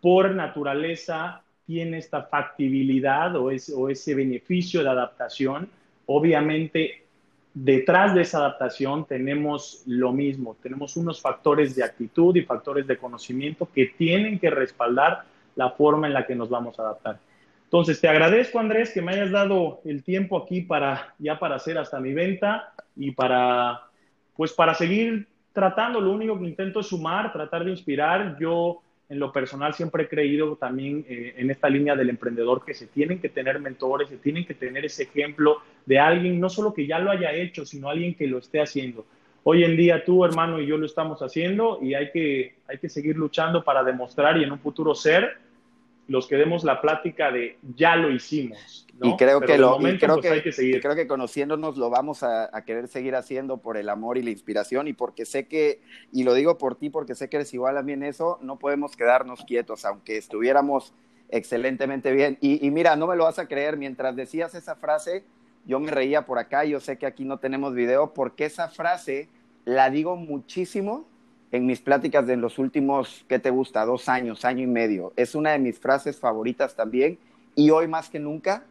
por 0.00 0.30
naturaleza, 0.34 1.42
tiene 1.66 1.98
esta 1.98 2.22
factibilidad 2.22 3.36
o, 3.36 3.50
ese 3.50 4.14
beneficio 4.14 4.82
de 4.82 4.88
adaptación. 4.88 5.68
Obviamente, 6.06 7.04
detrás 7.54 8.14
de 8.14 8.22
esa 8.22 8.38
adaptación 8.38 9.04
tenemos 9.06 9.82
lo 9.86 10.12
mismo. 10.12 10.56
Tenemos 10.62 10.96
unos 10.96 11.20
factores 11.20 11.74
de 11.76 11.84
actitud 11.84 12.34
y 12.36 12.42
factores 12.42 12.86
de 12.86 12.96
conocimiento 12.96 13.68
que 13.72 13.86
tienen 13.86 14.38
que 14.38 14.50
respaldar 14.50 15.24
la 15.54 15.70
forma 15.70 16.06
en 16.06 16.14
la 16.14 16.26
que 16.26 16.34
nos 16.34 16.48
vamos 16.48 16.78
a 16.78 16.82
adaptar. 16.82 17.18
Entonces, 17.64 18.00
te 18.00 18.08
agradezco, 18.08 18.58
Andrés, 18.58 18.90
que 18.92 19.00
me 19.00 19.12
hayas 19.12 19.30
dado 19.30 19.80
el 19.84 20.02
tiempo 20.02 20.36
aquí 20.36 20.60
para 20.60 21.14
ya 21.18 21.38
para 21.38 21.56
hacer 21.56 21.78
hasta 21.78 22.00
mi 22.00 22.12
venta 22.12 22.72
y 22.96 23.12
para, 23.12 23.82
pues, 24.36 24.52
para 24.52 24.74
seguir 24.74 25.26
tratando. 25.52 26.00
Lo 26.00 26.12
único 26.12 26.38
que 26.38 26.44
intento 26.44 26.80
es 26.80 26.86
sumar, 26.86 27.32
tratar 27.32 27.64
de 27.64 27.70
inspirar. 27.70 28.36
Yo 28.38 28.82
en 29.12 29.18
lo 29.18 29.30
personal 29.30 29.74
siempre 29.74 30.04
he 30.04 30.08
creído 30.08 30.56
también 30.56 31.04
eh, 31.06 31.34
en 31.36 31.50
esta 31.50 31.68
línea 31.68 31.94
del 31.94 32.08
emprendedor 32.08 32.64
que 32.64 32.72
se 32.72 32.86
tienen 32.86 33.20
que 33.20 33.28
tener 33.28 33.60
mentores, 33.60 34.08
se 34.08 34.16
tienen 34.16 34.46
que 34.46 34.54
tener 34.54 34.86
ese 34.86 35.02
ejemplo 35.02 35.58
de 35.84 35.98
alguien, 35.98 36.40
no 36.40 36.48
solo 36.48 36.72
que 36.72 36.86
ya 36.86 36.98
lo 36.98 37.10
haya 37.10 37.30
hecho, 37.30 37.66
sino 37.66 37.90
alguien 37.90 38.14
que 38.14 38.26
lo 38.26 38.38
esté 38.38 38.62
haciendo. 38.62 39.04
Hoy 39.44 39.64
en 39.64 39.76
día 39.76 40.02
tú, 40.02 40.24
hermano, 40.24 40.62
y 40.62 40.66
yo 40.66 40.78
lo 40.78 40.86
estamos 40.86 41.20
haciendo 41.20 41.78
y 41.82 41.92
hay 41.92 42.10
que, 42.10 42.54
hay 42.66 42.78
que 42.78 42.88
seguir 42.88 43.18
luchando 43.18 43.62
para 43.62 43.84
demostrar 43.84 44.38
y 44.38 44.44
en 44.44 44.52
un 44.52 44.58
futuro 44.58 44.94
ser 44.94 45.36
los 46.12 46.28
que 46.28 46.36
demos 46.36 46.62
la 46.62 46.80
plática 46.82 47.32
de 47.32 47.56
ya 47.74 47.96
lo 47.96 48.10
hicimos. 48.10 48.86
Y 49.00 49.16
creo 49.16 49.40
que 49.40 49.56
lo 49.56 49.78
creo 49.78 50.20
pues, 50.20 50.54
que, 50.54 50.80
creo 50.80 50.94
que 50.94 51.06
conociéndonos 51.06 51.78
lo 51.78 51.88
vamos 51.88 52.22
a, 52.22 52.50
querer 52.66 52.86
seguir 52.86 53.16
haciendo 53.16 53.56
por 53.56 53.78
el 53.78 53.88
amor 53.88 54.18
y 54.18 54.22
la 54.22 54.30
inspiración 54.30 54.86
y 54.86 54.92
porque 54.92 55.24
sé 55.24 55.48
que 55.48 55.80
y 56.12 56.22
lo 56.22 56.34
digo 56.34 56.58
por 56.58 56.76
ti 56.76 56.90
porque 56.90 57.14
sé 57.14 57.28
que 57.28 57.36
eres 57.36 57.52
igual 57.54 57.78
a 57.78 57.82
mí 57.82 57.92
en 57.92 58.02
eso, 58.02 58.38
no 58.42 58.58
podemos 58.58 58.94
quedarnos 58.94 59.42
quietos 59.44 59.86
aunque 59.86 60.18
estuviéramos 60.18 60.92
excelentemente 61.30 62.12
bien. 62.12 62.36
Y, 62.42 62.64
y 62.64 62.70
mira, 62.70 62.94
no 62.94 63.06
me 63.06 63.16
lo 63.16 63.24
vas 63.24 63.38
a 63.38 63.48
creer, 63.48 63.78
mientras 63.78 64.14
decías 64.14 64.54
esa 64.54 64.76
frase, 64.76 65.24
yo 65.64 65.80
me 65.80 65.90
reía 65.90 66.26
por 66.26 66.38
acá, 66.38 66.66
yo 66.66 66.78
sé 66.78 66.98
que 66.98 67.06
aquí 67.06 67.24
no 67.24 67.38
tenemos 67.38 67.74
video, 67.74 68.12
porque 68.12 68.44
esa 68.44 68.68
frase 68.68 69.30
la 69.64 69.88
digo 69.88 70.16
muchísimo 70.16 71.06
en 71.52 71.66
mis 71.66 71.80
pláticas 71.80 72.26
de 72.26 72.36
los 72.36 72.58
últimos, 72.58 73.26
¿qué 73.28 73.38
te 73.38 73.50
gusta? 73.50 73.84
Dos 73.84 74.08
años, 74.08 74.44
año 74.46 74.62
y 74.62 74.66
medio. 74.66 75.12
Es 75.16 75.34
una 75.34 75.52
de 75.52 75.58
mis 75.58 75.78
frases 75.78 76.18
favoritas 76.18 76.74
también 76.74 77.18
y 77.54 77.68
hoy 77.68 77.86
más 77.86 78.08
que 78.08 78.18
nunca 78.18 78.64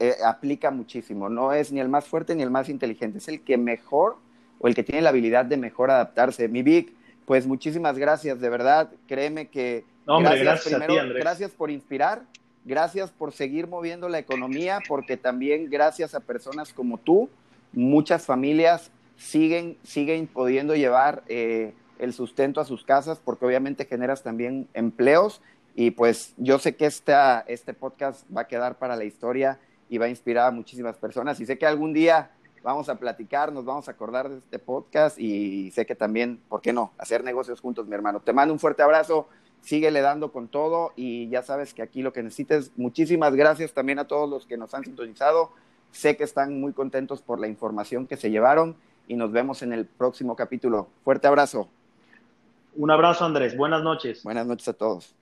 eh, 0.00 0.14
aplica 0.24 0.70
muchísimo. 0.70 1.28
No 1.28 1.52
es 1.52 1.70
ni 1.70 1.80
el 1.80 1.90
más 1.90 2.06
fuerte 2.06 2.34
ni 2.34 2.42
el 2.42 2.50
más 2.50 2.70
inteligente, 2.70 3.18
es 3.18 3.28
el 3.28 3.42
que 3.42 3.58
mejor 3.58 4.16
o 4.58 4.68
el 4.68 4.74
que 4.74 4.82
tiene 4.82 5.02
la 5.02 5.10
habilidad 5.10 5.44
de 5.44 5.58
mejor 5.58 5.90
adaptarse. 5.90 6.48
Mi 6.48 6.62
Vic, 6.62 6.94
pues 7.26 7.46
muchísimas 7.46 7.98
gracias, 7.98 8.40
de 8.40 8.48
verdad, 8.48 8.90
créeme 9.06 9.48
que... 9.48 9.84
gracias, 10.06 10.64
primero, 10.64 10.94
gracias 11.14 11.50
por 11.50 11.70
inspirar, 11.70 12.22
gracias 12.64 13.10
por 13.10 13.32
seguir 13.32 13.66
moviendo 13.66 14.08
la 14.08 14.18
economía, 14.18 14.78
porque 14.88 15.18
también 15.18 15.68
gracias 15.68 16.14
a 16.14 16.20
personas 16.20 16.72
como 16.72 16.96
tú, 16.96 17.28
muchas 17.74 18.24
familias 18.24 18.90
siguen, 19.18 19.76
siguen 19.82 20.26
pudiendo 20.26 20.74
llevar... 20.74 21.22
Eh, 21.28 21.74
el 21.98 22.12
sustento 22.12 22.60
a 22.60 22.64
sus 22.64 22.84
casas, 22.84 23.20
porque 23.24 23.46
obviamente 23.46 23.84
generas 23.84 24.22
también 24.22 24.68
empleos 24.74 25.40
y 25.74 25.92
pues 25.92 26.34
yo 26.36 26.58
sé 26.58 26.74
que 26.74 26.86
esta, 26.86 27.44
este 27.46 27.72
podcast 27.72 28.24
va 28.34 28.42
a 28.42 28.46
quedar 28.48 28.78
para 28.78 28.96
la 28.96 29.04
historia 29.04 29.60
y 29.88 29.98
va 29.98 30.06
a 30.06 30.08
inspirar 30.08 30.48
a 30.48 30.50
muchísimas 30.50 30.96
personas 30.96 31.38
y 31.40 31.46
sé 31.46 31.56
que 31.56 31.66
algún 31.66 31.92
día 31.92 32.32
vamos 32.62 32.88
a 32.88 32.96
platicar, 32.96 33.52
nos 33.52 33.64
vamos 33.64 33.88
a 33.88 33.92
acordar 33.92 34.28
de 34.28 34.38
este 34.38 34.58
podcast 34.58 35.18
y 35.18 35.70
sé 35.70 35.86
que 35.86 35.94
también, 35.94 36.40
¿por 36.48 36.60
qué 36.60 36.72
no?, 36.72 36.92
hacer 36.98 37.24
negocios 37.24 37.60
juntos, 37.60 37.86
mi 37.86 37.94
hermano. 37.94 38.20
Te 38.20 38.32
mando 38.32 38.52
un 38.52 38.58
fuerte 38.58 38.82
abrazo, 38.82 39.28
síguele 39.60 40.00
dando 40.00 40.32
con 40.32 40.48
todo 40.48 40.92
y 40.96 41.28
ya 41.28 41.42
sabes 41.42 41.74
que 41.74 41.82
aquí 41.82 42.02
lo 42.02 42.12
que 42.12 42.22
necesites, 42.22 42.72
muchísimas 42.76 43.34
gracias 43.34 43.72
también 43.72 43.98
a 43.98 44.06
todos 44.06 44.28
los 44.28 44.46
que 44.46 44.56
nos 44.56 44.74
han 44.74 44.84
sintonizado. 44.84 45.52
Sé 45.92 46.16
que 46.16 46.24
están 46.24 46.60
muy 46.60 46.72
contentos 46.72 47.22
por 47.22 47.40
la 47.40 47.48
información 47.48 48.06
que 48.06 48.16
se 48.16 48.30
llevaron 48.30 48.76
y 49.06 49.14
nos 49.14 49.32
vemos 49.32 49.62
en 49.62 49.72
el 49.72 49.86
próximo 49.86 50.36
capítulo. 50.36 50.88
Fuerte 51.04 51.26
abrazo. 51.28 51.68
Un 52.74 52.90
abrazo, 52.90 53.24
Andrés. 53.24 53.56
Buenas 53.56 53.82
noches. 53.82 54.22
Buenas 54.22 54.46
noches 54.46 54.68
a 54.68 54.72
todos. 54.72 55.14